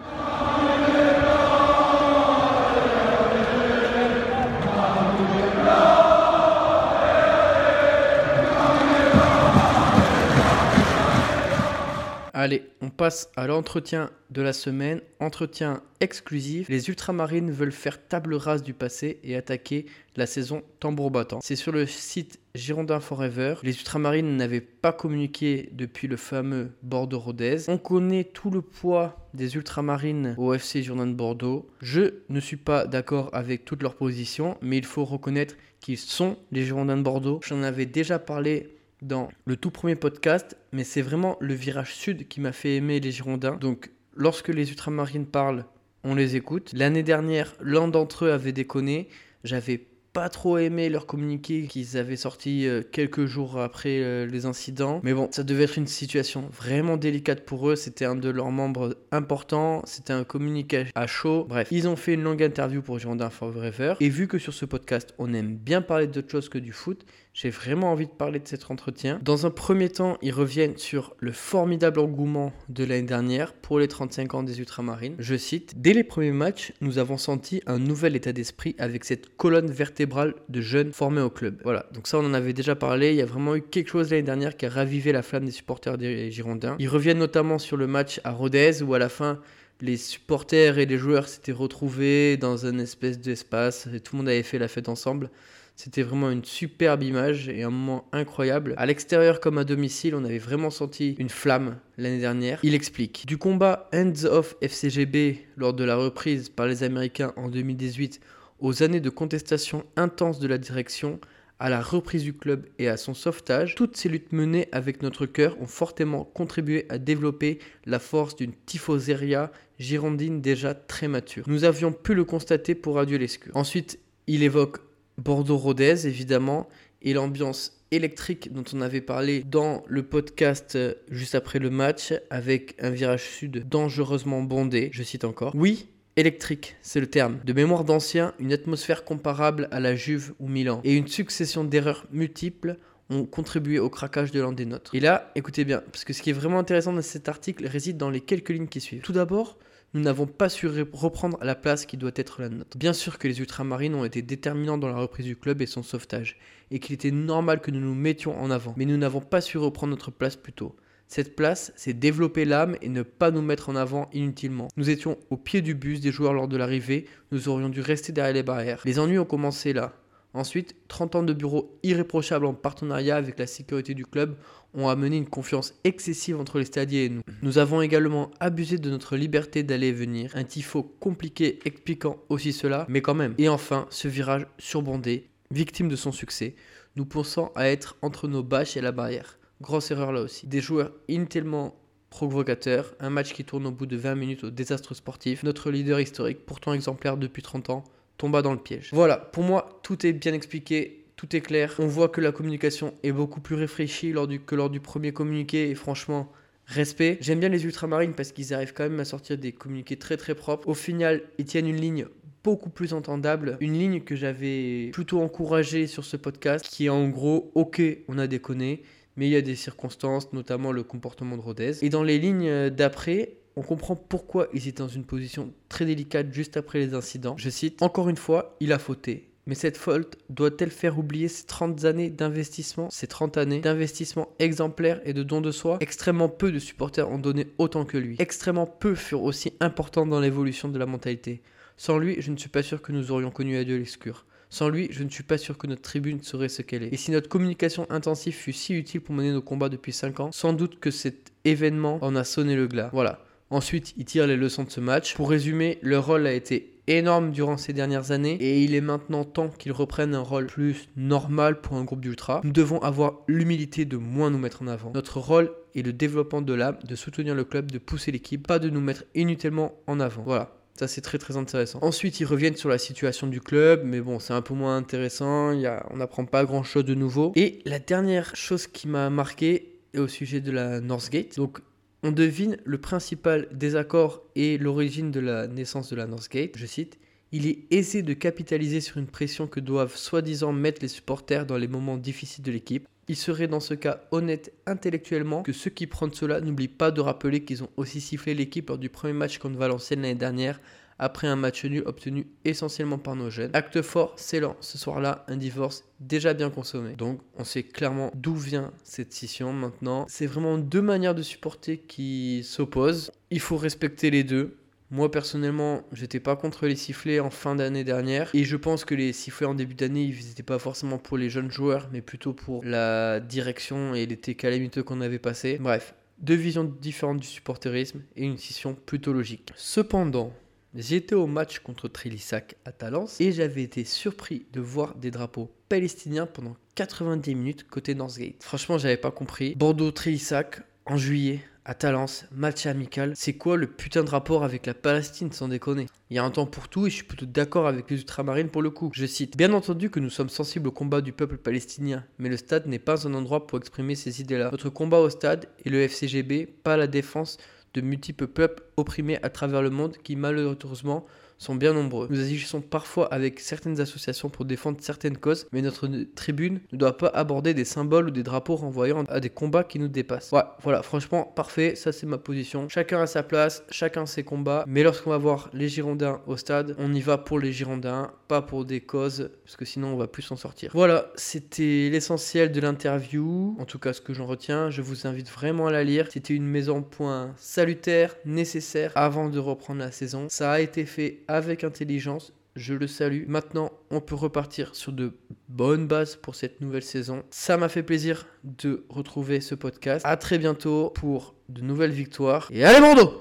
Allez, 12.46 12.62
on 12.80 12.90
passe 12.90 13.28
à 13.34 13.48
l'entretien 13.48 14.08
de 14.30 14.40
la 14.40 14.52
semaine. 14.52 15.00
Entretien 15.18 15.82
exclusif. 15.98 16.68
Les 16.68 16.88
Ultramarines 16.88 17.50
veulent 17.50 17.72
faire 17.72 18.06
table 18.06 18.36
rase 18.36 18.62
du 18.62 18.72
passé 18.72 19.18
et 19.24 19.34
attaquer 19.34 19.86
la 20.14 20.26
saison 20.26 20.62
tambour 20.78 21.10
battant. 21.10 21.40
C'est 21.42 21.56
sur 21.56 21.72
le 21.72 21.86
site 21.86 22.38
Girondin 22.54 23.00
Forever. 23.00 23.56
Les 23.64 23.76
Ultramarines 23.76 24.36
n'avaient 24.36 24.60
pas 24.60 24.92
communiqué 24.92 25.70
depuis 25.72 26.06
le 26.06 26.16
fameux 26.16 26.70
Bordeaux-Rodez. 26.84 27.64
On 27.66 27.78
connaît 27.78 28.22
tout 28.22 28.50
le 28.52 28.62
poids 28.62 29.28
des 29.34 29.56
Ultramarines 29.56 30.36
au 30.38 30.54
FC 30.54 30.84
Girondin 30.84 31.08
de 31.08 31.14
Bordeaux. 31.14 31.68
Je 31.80 32.14
ne 32.28 32.38
suis 32.38 32.56
pas 32.56 32.86
d'accord 32.86 33.28
avec 33.32 33.64
toutes 33.64 33.82
leurs 33.82 33.96
positions, 33.96 34.56
mais 34.62 34.78
il 34.78 34.84
faut 34.84 35.04
reconnaître 35.04 35.56
qu'ils 35.80 35.98
sont 35.98 36.36
les 36.52 36.64
Girondins 36.64 36.96
de 36.96 37.02
Bordeaux. 37.02 37.40
J'en 37.42 37.64
avais 37.64 37.86
déjà 37.86 38.20
parlé 38.20 38.75
dans 39.02 39.28
le 39.44 39.56
tout 39.56 39.70
premier 39.70 39.96
podcast, 39.96 40.56
mais 40.72 40.84
c'est 40.84 41.02
vraiment 41.02 41.36
le 41.40 41.54
virage 41.54 41.94
sud 41.94 42.28
qui 42.28 42.40
m'a 42.40 42.52
fait 42.52 42.76
aimer 42.76 43.00
les 43.00 43.10
Girondins. 43.10 43.56
Donc 43.56 43.90
lorsque 44.14 44.48
les 44.48 44.70
Ultramarines 44.70 45.26
parlent, 45.26 45.64
on 46.04 46.14
les 46.14 46.36
écoute. 46.36 46.70
L'année 46.74 47.02
dernière, 47.02 47.54
l'un 47.60 47.88
d'entre 47.88 48.26
eux 48.26 48.32
avait 48.32 48.52
déconné. 48.52 49.08
J'avais 49.44 49.86
pas 50.16 50.30
trop 50.30 50.56
aimé 50.56 50.88
leur 50.88 51.04
communiqué 51.04 51.66
qu'ils 51.66 51.98
avaient 51.98 52.16
sorti 52.16 52.66
euh, 52.66 52.82
quelques 52.90 53.26
jours 53.26 53.60
après 53.60 54.00
euh, 54.00 54.24
les 54.24 54.46
incidents. 54.46 55.00
Mais 55.02 55.12
bon, 55.12 55.28
ça 55.30 55.42
devait 55.42 55.64
être 55.64 55.76
une 55.76 55.86
situation 55.86 56.48
vraiment 56.50 56.96
délicate 56.96 57.44
pour 57.44 57.68
eux. 57.68 57.76
C'était 57.76 58.06
un 58.06 58.14
de 58.14 58.30
leurs 58.30 58.50
membres 58.50 58.96
importants. 59.12 59.82
C'était 59.84 60.14
un 60.14 60.24
communiqué 60.24 60.86
à 60.94 61.06
chaud. 61.06 61.44
Bref, 61.46 61.68
ils 61.70 61.86
ont 61.86 61.96
fait 61.96 62.14
une 62.14 62.22
longue 62.22 62.42
interview 62.42 62.80
pour 62.80 62.98
Girondin 62.98 63.28
Forever. 63.28 63.92
Et 64.00 64.08
vu 64.08 64.26
que 64.26 64.38
sur 64.38 64.54
ce 64.54 64.64
podcast, 64.64 65.12
on 65.18 65.34
aime 65.34 65.54
bien 65.54 65.82
parler 65.82 66.06
d'autre 66.06 66.30
chose 66.30 66.48
que 66.48 66.56
du 66.56 66.72
foot, 66.72 67.04
j'ai 67.36 67.50
vraiment 67.50 67.92
envie 67.92 68.06
de 68.06 68.12
parler 68.12 68.40
de 68.40 68.48
cet 68.48 68.70
entretien. 68.70 69.20
Dans 69.22 69.44
un 69.44 69.50
premier 69.50 69.90
temps, 69.90 70.16
ils 70.22 70.32
reviennent 70.32 70.78
sur 70.78 71.14
le 71.18 71.32
formidable 71.32 72.00
engouement 72.00 72.50
de 72.70 72.82
l'année 72.82 73.06
dernière 73.06 73.52
pour 73.52 73.78
les 73.78 73.88
35 73.88 74.32
ans 74.32 74.42
des 74.42 74.58
Ultramarines. 74.58 75.16
Je 75.18 75.36
cite 75.36 75.74
Dès 75.76 75.92
les 75.92 76.02
premiers 76.02 76.30
matchs, 76.30 76.72
nous 76.80 76.96
avons 76.96 77.18
senti 77.18 77.62
un 77.66 77.78
nouvel 77.78 78.16
état 78.16 78.32
d'esprit 78.32 78.74
avec 78.78 79.04
cette 79.04 79.36
colonne 79.36 79.70
vertébrale 79.70 80.34
de 80.48 80.62
jeunes 80.62 80.94
formés 80.94 81.20
au 81.20 81.28
club. 81.28 81.60
Voilà, 81.62 81.84
donc 81.92 82.06
ça 82.06 82.18
on 82.18 82.24
en 82.24 82.32
avait 82.32 82.54
déjà 82.54 82.74
parlé. 82.74 83.10
Il 83.10 83.16
y 83.16 83.22
a 83.22 83.26
vraiment 83.26 83.54
eu 83.54 83.60
quelque 83.60 83.90
chose 83.90 84.10
l'année 84.10 84.22
dernière 84.22 84.56
qui 84.56 84.64
a 84.64 84.70
ravivé 84.70 85.12
la 85.12 85.20
flamme 85.20 85.44
des 85.44 85.50
supporters 85.50 85.98
des 85.98 86.30
Girondins. 86.30 86.76
Ils 86.78 86.88
reviennent 86.88 87.18
notamment 87.18 87.58
sur 87.58 87.76
le 87.76 87.86
match 87.86 88.18
à 88.24 88.30
Rodez 88.30 88.82
où 88.82 88.94
à 88.94 88.98
la 88.98 89.10
fin 89.10 89.40
les 89.80 89.96
supporters 89.96 90.78
et 90.78 90.86
les 90.86 90.98
joueurs 90.98 91.28
s'étaient 91.28 91.52
retrouvés 91.52 92.36
dans 92.36 92.66
un 92.66 92.78
espèce 92.78 93.18
d'espace 93.18 93.88
et 93.92 94.00
tout 94.00 94.16
le 94.16 94.18
monde 94.18 94.28
avait 94.28 94.42
fait 94.42 94.58
la 94.58 94.68
fête 94.68 94.88
ensemble. 94.88 95.30
C'était 95.74 96.02
vraiment 96.02 96.30
une 96.30 96.44
superbe 96.44 97.02
image 97.02 97.50
et 97.50 97.62
un 97.62 97.70
moment 97.70 98.08
incroyable. 98.12 98.72
À 98.78 98.86
l'extérieur 98.86 99.40
comme 99.40 99.58
à 99.58 99.64
domicile, 99.64 100.14
on 100.14 100.24
avait 100.24 100.38
vraiment 100.38 100.70
senti 100.70 101.14
une 101.18 101.28
flamme 101.28 101.76
l'année 101.98 102.18
dernière. 102.18 102.60
Il 102.62 102.74
explique 102.74 103.26
Du 103.26 103.36
combat 103.36 103.90
Hands 103.92 104.24
of 104.24 104.56
FCGB 104.62 105.44
lors 105.58 105.74
de 105.74 105.84
la 105.84 105.96
reprise 105.96 106.48
par 106.48 106.66
les 106.66 106.82
Américains 106.82 107.34
en 107.36 107.48
2018 107.48 108.20
aux 108.58 108.82
années 108.82 109.00
de 109.00 109.10
contestation 109.10 109.84
intense 109.96 110.38
de 110.38 110.48
la 110.48 110.56
direction, 110.56 111.20
à 111.58 111.70
la 111.70 111.80
reprise 111.80 112.22
du 112.22 112.34
club 112.34 112.66
et 112.78 112.88
à 112.88 112.96
son 112.96 113.14
sauvetage, 113.14 113.74
toutes 113.74 113.96
ces 113.96 114.08
luttes 114.08 114.32
menées 114.32 114.68
avec 114.72 115.02
notre 115.02 115.26
cœur 115.26 115.60
ont 115.60 115.66
fortement 115.66 116.24
contribué 116.24 116.86
à 116.88 116.98
développer 116.98 117.58
la 117.86 117.98
force 117.98 118.36
d'une 118.36 118.52
tifoseria 118.66 119.50
girondine 119.78 120.40
déjà 120.40 120.74
très 120.74 121.08
mature. 121.08 121.44
Nous 121.46 121.64
avions 121.64 121.92
pu 121.92 122.14
le 122.14 122.24
constater 122.24 122.74
pour 122.74 122.98
Adieu 122.98 123.18
Lescure. 123.18 123.56
Ensuite, 123.56 123.98
il 124.26 124.42
évoque 124.42 124.78
Bordeaux-Rodez, 125.18 126.06
évidemment, 126.06 126.68
et 127.02 127.12
l'ambiance 127.12 127.76
électrique 127.90 128.52
dont 128.52 128.64
on 128.74 128.80
avait 128.80 129.00
parlé 129.00 129.42
dans 129.44 129.84
le 129.86 130.02
podcast 130.02 130.74
euh, 130.74 130.94
juste 131.10 131.34
après 131.34 131.58
le 131.58 131.70
match, 131.70 132.12
avec 132.30 132.74
un 132.80 132.90
virage 132.90 133.24
sud 133.24 133.68
dangereusement 133.68 134.42
bondé, 134.42 134.90
je 134.92 135.02
cite 135.02 135.24
encore. 135.24 135.54
Oui, 135.54 135.88
électrique, 136.16 136.76
c'est 136.82 137.00
le 137.00 137.06
terme. 137.06 137.38
De 137.44 137.52
mémoire 137.52 137.84
d'ancien, 137.84 138.34
une 138.38 138.52
atmosphère 138.52 139.04
comparable 139.04 139.68
à 139.70 139.80
la 139.80 139.94
Juve 139.94 140.34
ou 140.40 140.48
Milan, 140.48 140.80
et 140.84 140.94
une 140.94 141.06
succession 141.06 141.64
d'erreurs 141.64 142.06
multiples 142.10 142.76
ont 143.10 143.24
contribué 143.24 143.78
au 143.78 143.88
craquage 143.88 144.32
de 144.32 144.40
l'un 144.40 144.52
des 144.52 144.66
nôtres. 144.66 144.94
Et 144.94 145.00
là, 145.00 145.30
écoutez 145.34 145.64
bien, 145.64 145.82
parce 145.92 146.04
que 146.04 146.12
ce 146.12 146.22
qui 146.22 146.30
est 146.30 146.34
vraiment 146.34 146.58
intéressant 146.58 146.92
dans 146.92 147.02
cet 147.02 147.28
article 147.28 147.66
réside 147.66 147.96
dans 147.96 148.10
les 148.10 148.20
quelques 148.20 148.50
lignes 148.50 148.66
qui 148.66 148.80
suivent. 148.80 149.02
Tout 149.02 149.12
d'abord, 149.12 149.58
nous 149.94 150.00
n'avons 150.00 150.26
pas 150.26 150.48
su 150.48 150.66
reprendre 150.66 151.38
la 151.42 151.54
place 151.54 151.86
qui 151.86 151.96
doit 151.96 152.10
être 152.16 152.42
la 152.42 152.48
nôtre. 152.48 152.76
Bien 152.76 152.92
sûr 152.92 153.18
que 153.18 153.28
les 153.28 153.40
ultramarines 153.40 153.94
ont 153.94 154.04
été 154.04 154.22
déterminants 154.22 154.78
dans 154.78 154.88
la 154.88 154.96
reprise 154.96 155.26
du 155.26 155.36
club 155.36 155.62
et 155.62 155.66
son 155.66 155.82
sauvetage, 155.82 156.38
et 156.70 156.80
qu'il 156.80 156.94
était 156.94 157.10
normal 157.10 157.60
que 157.60 157.70
nous 157.70 157.80
nous 157.80 157.94
mettions 157.94 158.38
en 158.38 158.50
avant, 158.50 158.74
mais 158.76 158.84
nous 158.84 158.96
n'avons 158.96 159.20
pas 159.20 159.40
su 159.40 159.58
reprendre 159.58 159.92
notre 159.92 160.10
place 160.10 160.36
plus 160.36 160.52
tôt. 160.52 160.74
Cette 161.08 161.36
place, 161.36 161.72
c'est 161.76 161.92
développer 161.92 162.44
l'âme 162.44 162.76
et 162.82 162.88
ne 162.88 163.02
pas 163.02 163.30
nous 163.30 163.40
mettre 163.40 163.68
en 163.68 163.76
avant 163.76 164.10
inutilement. 164.12 164.66
Nous 164.76 164.90
étions 164.90 165.16
au 165.30 165.36
pied 165.36 165.62
du 165.62 165.74
bus 165.74 166.00
des 166.00 166.10
joueurs 166.10 166.32
lors 166.32 166.48
de 166.48 166.56
l'arrivée, 166.56 167.06
nous 167.30 167.48
aurions 167.48 167.68
dû 167.68 167.80
rester 167.80 168.12
derrière 168.12 168.34
les 168.34 168.42
barrières. 168.42 168.82
Les 168.84 168.98
ennuis 168.98 169.18
ont 169.18 169.24
commencé 169.24 169.72
là. 169.72 169.92
Ensuite, 170.36 170.76
30 170.88 171.14
ans 171.14 171.22
de 171.22 171.32
bureau 171.32 171.78
irréprochable 171.82 172.44
en 172.44 172.52
partenariat 172.52 173.16
avec 173.16 173.38
la 173.38 173.46
sécurité 173.46 173.94
du 173.94 174.04
club 174.04 174.36
ont 174.74 174.88
amené 174.88 175.16
une 175.16 175.26
confiance 175.26 175.72
excessive 175.84 176.38
entre 176.38 176.58
les 176.58 176.66
stadiers 176.66 177.06
et 177.06 177.08
nous. 177.08 177.22
Nous 177.40 177.56
avons 177.56 177.80
également 177.80 178.30
abusé 178.38 178.76
de 178.76 178.90
notre 178.90 179.16
liberté 179.16 179.62
d'aller 179.62 179.86
et 179.86 179.92
venir, 179.92 180.32
un 180.34 180.44
tifo 180.44 180.82
compliqué 180.82 181.58
expliquant 181.64 182.18
aussi 182.28 182.52
cela, 182.52 182.84
mais 182.90 183.00
quand 183.00 183.14
même. 183.14 183.34
Et 183.38 183.48
enfin, 183.48 183.86
ce 183.88 184.08
virage 184.08 184.46
surbondé, 184.58 185.30
victime 185.50 185.88
de 185.88 185.96
son 185.96 186.12
succès, 186.12 186.54
nous 186.96 187.06
pensant 187.06 187.50
à 187.54 187.68
être 187.68 187.96
entre 188.02 188.28
nos 188.28 188.42
bâches 188.42 188.76
et 188.76 188.82
la 188.82 188.92
barrière. 188.92 189.38
Grosse 189.62 189.90
erreur 189.90 190.12
là 190.12 190.20
aussi. 190.20 190.46
Des 190.46 190.60
joueurs 190.60 190.92
inutilement 191.08 191.74
provocateurs, 192.10 192.94
un 193.00 193.08
match 193.08 193.32
qui 193.32 193.44
tourne 193.44 193.66
au 193.66 193.70
bout 193.70 193.86
de 193.86 193.96
20 193.96 194.14
minutes 194.16 194.44
au 194.44 194.50
désastre 194.50 194.92
sportif, 194.92 195.42
notre 195.44 195.70
leader 195.70 195.98
historique, 195.98 196.44
pourtant 196.44 196.74
exemplaire 196.74 197.16
depuis 197.16 197.42
30 197.42 197.70
ans, 197.70 197.84
tomba 198.18 198.42
dans 198.42 198.52
le 198.52 198.58
piège. 198.58 198.90
Voilà, 198.92 199.16
pour 199.16 199.42
moi, 199.42 199.80
tout 199.82 200.06
est 200.06 200.12
bien 200.12 200.32
expliqué 200.32 201.06
tout 201.16 201.34
est 201.34 201.40
clair. 201.40 201.74
On 201.78 201.86
voit 201.86 202.08
que 202.08 202.20
la 202.20 202.30
communication 202.30 202.94
est 203.02 203.12
beaucoup 203.12 203.40
plus 203.40 203.56
réfléchie 203.56 204.12
que 204.44 204.54
lors 204.54 204.70
du 204.70 204.80
premier 204.80 205.12
communiqué 205.12 205.70
et 205.70 205.74
franchement, 205.74 206.30
respect. 206.66 207.18
J'aime 207.20 207.40
bien 207.40 207.48
les 207.48 207.64
ultramarines 207.64 208.12
parce 208.12 208.32
qu'ils 208.32 208.54
arrivent 208.54 208.74
quand 208.74 208.84
même 208.84 209.00
à 209.00 209.04
sortir 209.04 209.38
des 209.38 209.52
communiqués 209.52 209.96
très 209.96 210.16
très 210.16 210.34
propres. 210.34 210.68
Au 210.68 210.74
final, 210.74 211.22
ils 211.38 211.46
tiennent 211.46 211.68
une 211.68 211.80
ligne 211.80 212.06
beaucoup 212.44 212.70
plus 212.70 212.92
entendable, 212.92 213.56
une 213.60 213.72
ligne 213.72 214.00
que 214.02 214.14
j'avais 214.14 214.90
plutôt 214.92 215.20
encouragée 215.20 215.88
sur 215.88 216.04
ce 216.04 216.16
podcast, 216.16 216.64
qui 216.64 216.86
est 216.86 216.90
en 216.90 217.08
gros, 217.08 217.50
ok, 217.56 217.82
on 218.06 218.18
a 218.18 218.28
déconné, 218.28 218.82
mais 219.16 219.26
il 219.26 219.32
y 219.32 219.36
a 219.36 219.40
des 219.40 219.56
circonstances, 219.56 220.32
notamment 220.32 220.70
le 220.70 220.84
comportement 220.84 221.36
de 221.36 221.42
Rodez. 221.42 221.84
Et 221.84 221.88
dans 221.88 222.04
les 222.04 222.18
lignes 222.18 222.70
d'après, 222.70 223.38
on 223.56 223.62
comprend 223.62 223.96
pourquoi 223.96 224.48
ils 224.52 224.68
étaient 224.68 224.82
dans 224.82 224.88
une 224.88 225.04
position 225.04 225.52
très 225.68 225.86
délicate 225.86 226.32
juste 226.32 226.56
après 226.56 226.78
les 226.78 226.94
incidents. 226.94 227.36
Je 227.38 227.50
cite, 227.50 227.82
Encore 227.82 228.08
une 228.08 228.16
fois, 228.16 228.56
il 228.60 228.72
a 228.72 228.78
fauté. 228.78 229.30
Mais 229.48 229.54
cette 229.54 229.76
faute 229.76 230.18
doit-elle 230.28 230.70
faire 230.70 230.98
oublier 230.98 231.28
ces 231.28 231.46
30 231.46 231.84
années 231.84 232.10
d'investissement, 232.10 232.90
ces 232.90 233.06
30 233.06 233.36
années 233.36 233.60
d'investissement 233.60 234.28
exemplaire 234.40 235.00
et 235.04 235.12
de 235.12 235.22
don 235.22 235.40
de 235.40 235.52
soi? 235.52 235.78
Extrêmement 235.80 236.28
peu 236.28 236.50
de 236.50 236.58
supporters 236.58 237.08
ont 237.08 237.18
donné 237.18 237.46
autant 237.58 237.84
que 237.84 237.96
lui. 237.96 238.16
Extrêmement 238.18 238.66
peu 238.66 238.96
furent 238.96 239.22
aussi 239.22 239.52
importants 239.60 240.04
dans 240.04 240.20
l'évolution 240.20 240.68
de 240.68 240.78
la 240.78 240.86
mentalité. 240.86 241.42
Sans 241.76 241.96
lui, 241.96 242.16
je 242.18 242.32
ne 242.32 242.36
suis 242.36 242.48
pas 242.48 242.64
sûr 242.64 242.82
que 242.82 242.90
nous 242.90 243.12
aurions 243.12 243.30
connu 243.30 243.56
Adieu 243.56 243.78
l'excure. 243.78 244.26
Sans 244.50 244.68
lui, 244.68 244.88
je 244.90 245.04
ne 245.04 245.08
suis 245.08 245.22
pas 245.22 245.38
sûr 245.38 245.56
que 245.58 245.66
notre 245.66 245.82
tribune 245.82 246.22
serait 246.22 246.48
ce 246.48 246.62
qu'elle 246.62 246.82
est. 246.82 246.92
Et 246.92 246.96
si 246.96 247.10
notre 247.12 247.28
communication 247.28 247.86
intensive 247.88 248.34
fut 248.34 248.52
si 248.52 248.74
utile 248.74 249.00
pour 249.00 249.14
mener 249.14 249.32
nos 249.32 249.42
combats 249.42 249.68
depuis 249.68 249.92
5 249.92 250.20
ans, 250.20 250.32
sans 250.32 250.52
doute 250.52 250.80
que 250.80 250.90
cet 250.90 251.32
événement 251.44 251.98
en 252.02 252.16
a 252.16 252.24
sonné 252.24 252.56
le 252.56 252.66
glas. 252.66 252.90
Voilà. 252.92 253.20
Ensuite, 253.50 253.94
il 253.96 254.04
tire 254.04 254.26
les 254.26 254.36
leçons 254.36 254.64
de 254.64 254.70
ce 254.70 254.80
match. 254.80 255.14
Pour 255.14 255.30
résumer, 255.30 255.78
leur 255.82 256.06
rôle 256.06 256.26
a 256.26 256.32
été 256.32 256.80
énorme 256.88 257.30
durant 257.30 257.56
ces 257.56 257.72
dernières 257.72 258.10
années 258.10 258.36
et 258.40 258.62
il 258.62 258.74
est 258.74 258.80
maintenant 258.80 259.24
temps 259.24 259.48
qu'ils 259.48 259.72
reprennent 259.72 260.14
un 260.14 260.20
rôle 260.20 260.46
plus 260.46 260.88
normal 260.96 261.60
pour 261.60 261.76
un 261.76 261.84
groupe 261.84 262.00
d'ultra. 262.00 262.40
Nous 262.44 262.52
devons 262.52 262.80
avoir 262.80 263.20
l'humilité 263.28 263.84
de 263.84 263.96
moins 263.96 264.30
nous 264.30 264.38
mettre 264.38 264.62
en 264.62 264.68
avant. 264.68 264.92
Notre 264.94 265.18
rôle 265.18 265.52
est 265.74 265.82
le 265.82 265.92
développement 265.92 266.42
de 266.42 266.54
l'âme, 266.54 266.78
de 266.84 266.94
soutenir 266.94 267.34
le 267.34 267.44
club, 267.44 267.70
de 267.70 267.78
pousser 267.78 268.12
l'équipe, 268.12 268.46
pas 268.46 268.58
de 268.58 268.70
nous 268.70 268.80
mettre 268.80 269.04
inutilement 269.14 269.74
en 269.86 270.00
avant. 270.00 270.22
Voilà. 270.22 270.52
Ça, 270.78 270.88
c'est 270.88 271.00
très 271.00 271.18
très 271.18 271.36
intéressant. 271.36 271.78
Ensuite, 271.82 272.20
ils 272.20 272.26
reviennent 272.26 272.56
sur 272.56 272.68
la 272.68 272.78
situation 272.78 273.26
du 273.26 273.40
club, 273.40 273.82
mais 273.84 274.00
bon, 274.00 274.18
c'est 274.18 274.34
un 274.34 274.42
peu 274.42 274.52
moins 274.52 274.76
intéressant. 274.76 275.52
On 275.90 275.96
n'apprend 275.96 276.26
pas 276.26 276.44
grand 276.44 276.62
chose 276.62 276.84
de 276.84 276.94
nouveau. 276.94 277.32
Et 277.34 277.60
la 277.64 277.78
dernière 277.78 278.36
chose 278.36 278.66
qui 278.66 278.86
m'a 278.86 279.08
marqué 279.08 279.78
est 279.94 279.98
au 279.98 280.08
sujet 280.08 280.40
de 280.40 280.50
la 280.50 280.80
Northgate. 280.82 281.36
Donc, 281.36 281.60
on 282.06 282.12
devine 282.12 282.56
le 282.64 282.78
principal 282.78 283.48
désaccord 283.50 284.22
et 284.36 284.58
l'origine 284.58 285.10
de 285.10 285.18
la 285.18 285.48
naissance 285.48 285.90
de 285.90 285.96
la 285.96 286.06
Northgate. 286.06 286.56
Je 286.56 286.66
cite 286.66 286.98
il 287.32 287.48
est 287.48 287.64
aisé 287.72 288.02
de 288.02 288.12
capitaliser 288.12 288.80
sur 288.80 288.98
une 288.98 289.08
pression 289.08 289.48
que 289.48 289.58
doivent 289.58 289.96
soi-disant 289.96 290.52
mettre 290.52 290.80
les 290.80 290.88
supporters 290.88 291.44
dans 291.44 291.56
les 291.56 291.66
moments 291.66 291.96
difficiles 291.96 292.44
de 292.44 292.52
l'équipe. 292.52 292.86
Il 293.08 293.16
serait 293.16 293.48
dans 293.48 293.58
ce 293.58 293.74
cas 293.74 294.02
honnête 294.12 294.52
intellectuellement 294.66 295.42
que 295.42 295.52
ceux 295.52 295.70
qui 295.70 295.88
prennent 295.88 296.14
cela 296.14 296.40
n'oublient 296.40 296.68
pas 296.68 296.92
de 296.92 297.00
rappeler 297.00 297.44
qu'ils 297.44 297.64
ont 297.64 297.70
aussi 297.76 298.00
sifflé 298.00 298.34
l'équipe 298.34 298.68
lors 298.68 298.78
du 298.78 298.88
premier 298.88 299.12
match 299.12 299.38
contre 299.38 299.58
Valenciennes 299.58 300.02
l'année 300.02 300.14
dernière 300.14 300.60
après 300.98 301.26
un 301.26 301.36
match 301.36 301.64
nul 301.64 301.82
obtenu 301.86 302.26
essentiellement 302.44 302.98
par 302.98 303.16
nos 303.16 303.30
jeunes. 303.30 303.50
Acte 303.54 303.82
fort, 303.82 304.14
c'est 304.16 304.40
lent. 304.40 304.56
Ce 304.60 304.78
soir-là, 304.78 305.24
un 305.28 305.36
divorce 305.36 305.84
déjà 306.00 306.34
bien 306.34 306.50
consommé. 306.50 306.94
Donc 306.94 307.20
on 307.36 307.44
sait 307.44 307.62
clairement 307.62 308.10
d'où 308.14 308.34
vient 308.34 308.72
cette 308.84 309.12
scission 309.12 309.52
maintenant. 309.52 310.06
C'est 310.08 310.26
vraiment 310.26 310.58
deux 310.58 310.82
manières 310.82 311.14
de 311.14 311.22
supporter 311.22 311.78
qui 311.78 312.42
s'opposent. 312.44 313.12
Il 313.30 313.40
faut 313.40 313.56
respecter 313.56 314.10
les 314.10 314.24
deux. 314.24 314.56
Moi 314.90 315.10
personnellement, 315.10 315.82
j'étais 315.92 316.20
pas 316.20 316.36
contre 316.36 316.66
les 316.66 316.76
sifflets 316.76 317.18
en 317.18 317.30
fin 317.30 317.56
d'année 317.56 317.82
dernière 317.82 318.30
et 318.34 318.44
je 318.44 318.56
pense 318.56 318.84
que 318.84 318.94
les 318.94 319.12
sifflets 319.12 319.46
en 319.46 319.54
début 319.54 319.74
d'année, 319.74 320.04
ils 320.04 320.28
n'étaient 320.28 320.44
pas 320.44 320.60
forcément 320.60 320.98
pour 320.98 321.18
les 321.18 321.28
jeunes 321.28 321.50
joueurs, 321.50 321.88
mais 321.92 322.02
plutôt 322.02 322.32
pour 322.32 322.64
la 322.64 323.18
direction 323.18 323.96
et 323.96 324.06
l'été 324.06 324.36
calamiteux 324.36 324.84
qu'on 324.84 325.00
avait 325.00 325.18
passé. 325.18 325.58
Bref, 325.60 325.94
deux 326.20 326.36
visions 326.36 326.62
différentes 326.62 327.18
du 327.18 327.26
supporterisme 327.26 328.02
et 328.14 328.24
une 328.24 328.38
scission 328.38 328.74
plutôt 328.74 329.12
logique. 329.12 329.52
Cependant, 329.56 330.32
J'étais 330.78 331.14
au 331.14 331.26
match 331.26 331.60
contre 331.60 331.88
Trélissac 331.88 332.56
à 332.66 332.72
Talence 332.72 333.18
et 333.22 333.32
j'avais 333.32 333.62
été 333.62 333.86
surpris 333.86 334.44
de 334.52 334.60
voir 334.60 334.94
des 334.94 335.10
drapeaux 335.10 335.50
palestiniens 335.70 336.26
pendant 336.26 336.54
90 336.74 337.34
minutes 337.34 337.66
côté 337.66 337.94
Northgate. 337.94 338.42
Franchement, 338.42 338.76
j'avais 338.76 338.98
pas 338.98 339.10
compris. 339.10 339.54
Bordeaux-Trélissac 339.54 340.60
en 340.84 340.98
juillet 340.98 341.40
à 341.64 341.72
Talence, 341.72 342.26
match 342.30 342.66
amical. 342.66 343.14
C'est 343.16 343.32
quoi 343.32 343.56
le 343.56 343.66
putain 343.66 344.04
de 344.04 344.10
rapport 344.10 344.44
avec 344.44 344.66
la 344.66 344.74
Palestine, 344.74 345.32
sans 345.32 345.48
déconner? 345.48 345.86
Il 346.10 346.16
y 346.16 346.18
a 346.18 346.24
un 346.24 346.30
temps 346.30 346.44
pour 346.44 346.68
tout 346.68 346.86
et 346.86 346.90
je 346.90 346.96
suis 346.96 347.04
plutôt 347.04 347.24
d'accord 347.24 347.66
avec 347.66 347.90
les 347.90 347.96
ultramarines 347.96 348.50
pour 348.50 348.60
le 348.60 348.68
coup. 348.68 348.90
Je 348.92 349.06
cite 349.06 349.38
Bien 349.38 349.54
entendu 349.54 349.88
que 349.88 349.98
nous 349.98 350.10
sommes 350.10 350.28
sensibles 350.28 350.68
au 350.68 350.72
combat 350.72 351.00
du 351.00 351.12
peuple 351.12 351.38
palestinien, 351.38 352.04
mais 352.18 352.28
le 352.28 352.36
stade 352.36 352.66
n'est 352.66 352.78
pas 352.78 353.08
un 353.08 353.14
endroit 353.14 353.46
pour 353.46 353.58
exprimer 353.58 353.94
ces 353.94 354.20
idées-là. 354.20 354.50
Notre 354.52 354.68
combat 354.68 354.98
au 354.98 355.08
stade 355.08 355.48
est 355.64 355.70
le 355.70 355.80
FCGB, 355.88 356.46
pas 356.46 356.76
la 356.76 356.86
défense 356.86 357.38
de 357.76 357.82
multiples 357.82 358.26
peuples 358.26 358.62
opprimés 358.76 359.22
à 359.22 359.28
travers 359.28 359.62
le 359.62 359.70
monde 359.70 359.96
qui 360.02 360.16
malheureusement 360.16 361.06
sont 361.38 361.54
bien 361.54 361.72
nombreux. 361.72 362.08
Nous 362.10 362.20
agissons 362.20 362.60
parfois 362.60 363.12
avec 363.12 363.40
certaines 363.40 363.80
associations 363.80 364.28
pour 364.28 364.44
défendre 364.44 364.78
certaines 364.80 365.18
causes, 365.18 365.46
mais 365.52 365.62
notre 365.62 365.88
tribune 366.14 366.60
ne 366.72 366.78
doit 366.78 366.96
pas 366.96 367.08
aborder 367.08 367.54
des 367.54 367.64
symboles 367.64 368.08
ou 368.08 368.10
des 368.10 368.22
drapeaux 368.22 368.56
renvoyant 368.56 369.04
à 369.08 369.20
des 369.20 369.30
combats 369.30 369.64
qui 369.64 369.78
nous 369.78 369.88
dépassent. 369.88 370.32
Ouais, 370.32 370.42
voilà, 370.62 370.82
franchement, 370.82 371.24
parfait, 371.24 371.74
ça 371.74 371.92
c'est 371.92 372.06
ma 372.06 372.18
position. 372.18 372.68
Chacun 372.68 373.00
a 373.00 373.06
sa 373.06 373.22
place, 373.22 373.64
chacun 373.70 374.06
ses 374.06 374.22
combats, 374.22 374.64
mais 374.66 374.82
lorsqu'on 374.82 375.10
va 375.10 375.18
voir 375.18 375.50
les 375.52 375.68
Girondins 375.68 376.20
au 376.26 376.36
stade, 376.36 376.74
on 376.78 376.92
y 376.94 377.00
va 377.00 377.18
pour 377.18 377.38
les 377.38 377.52
Girondins, 377.52 378.12
pas 378.28 378.42
pour 378.42 378.64
des 378.64 378.80
causes, 378.80 379.30
parce 379.44 379.56
que 379.56 379.64
sinon 379.64 379.88
on 379.88 379.96
va 379.96 380.06
plus 380.06 380.22
s'en 380.22 380.36
sortir. 380.36 380.70
Voilà, 380.72 381.10
c'était 381.16 381.88
l'essentiel 381.90 382.52
de 382.52 382.60
l'interview, 382.60 383.56
en 383.58 383.64
tout 383.64 383.78
cas 383.78 383.92
ce 383.92 384.00
que 384.00 384.14
j'en 384.14 384.26
retiens. 384.26 384.70
Je 384.70 384.82
vous 384.82 385.06
invite 385.06 385.30
vraiment 385.30 385.66
à 385.66 385.72
la 385.72 385.84
lire. 385.84 386.08
C'était 386.10 386.34
une 386.34 386.46
maison 386.46 386.82
point 386.82 387.34
salutaire, 387.36 388.14
nécessaire 388.24 388.92
avant 388.94 389.28
de 389.28 389.38
reprendre 389.38 389.80
la 389.80 389.92
saison. 389.92 390.26
Ça 390.28 390.52
a 390.52 390.60
été 390.60 390.86
fait 390.86 391.20
avec 391.28 391.64
intelligence. 391.64 392.32
Je 392.54 392.72
le 392.72 392.86
salue. 392.86 393.24
Maintenant, 393.26 393.70
on 393.90 394.00
peut 394.00 394.14
repartir 394.14 394.74
sur 394.74 394.92
de 394.92 395.12
bonnes 395.48 395.86
bases 395.86 396.16
pour 396.16 396.34
cette 396.34 396.60
nouvelle 396.62 396.82
saison. 396.82 397.22
Ça 397.30 397.58
m'a 397.58 397.68
fait 397.68 397.82
plaisir 397.82 398.26
de 398.44 398.84
retrouver 398.88 399.40
ce 399.40 399.54
podcast. 399.54 400.06
À 400.08 400.16
très 400.16 400.38
bientôt 400.38 400.90
pour 400.90 401.34
de 401.50 401.60
nouvelles 401.60 401.90
victoires. 401.90 402.48
Et 402.50 402.64
allez, 402.64 402.80
Bordeaux 402.80 403.20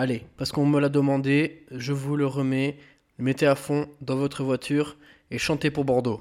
Allez, 0.00 0.22
parce 0.36 0.52
qu'on 0.52 0.64
me 0.64 0.78
l'a 0.78 0.90
demandé, 0.90 1.64
je 1.72 1.92
vous 1.92 2.14
le 2.14 2.24
remets. 2.24 2.76
Mettez 3.18 3.48
à 3.48 3.56
fond 3.56 3.88
dans 4.00 4.14
votre 4.14 4.44
voiture 4.44 4.96
et 5.32 5.38
chantez 5.38 5.72
pour 5.72 5.84
Bordeaux. 5.84 6.20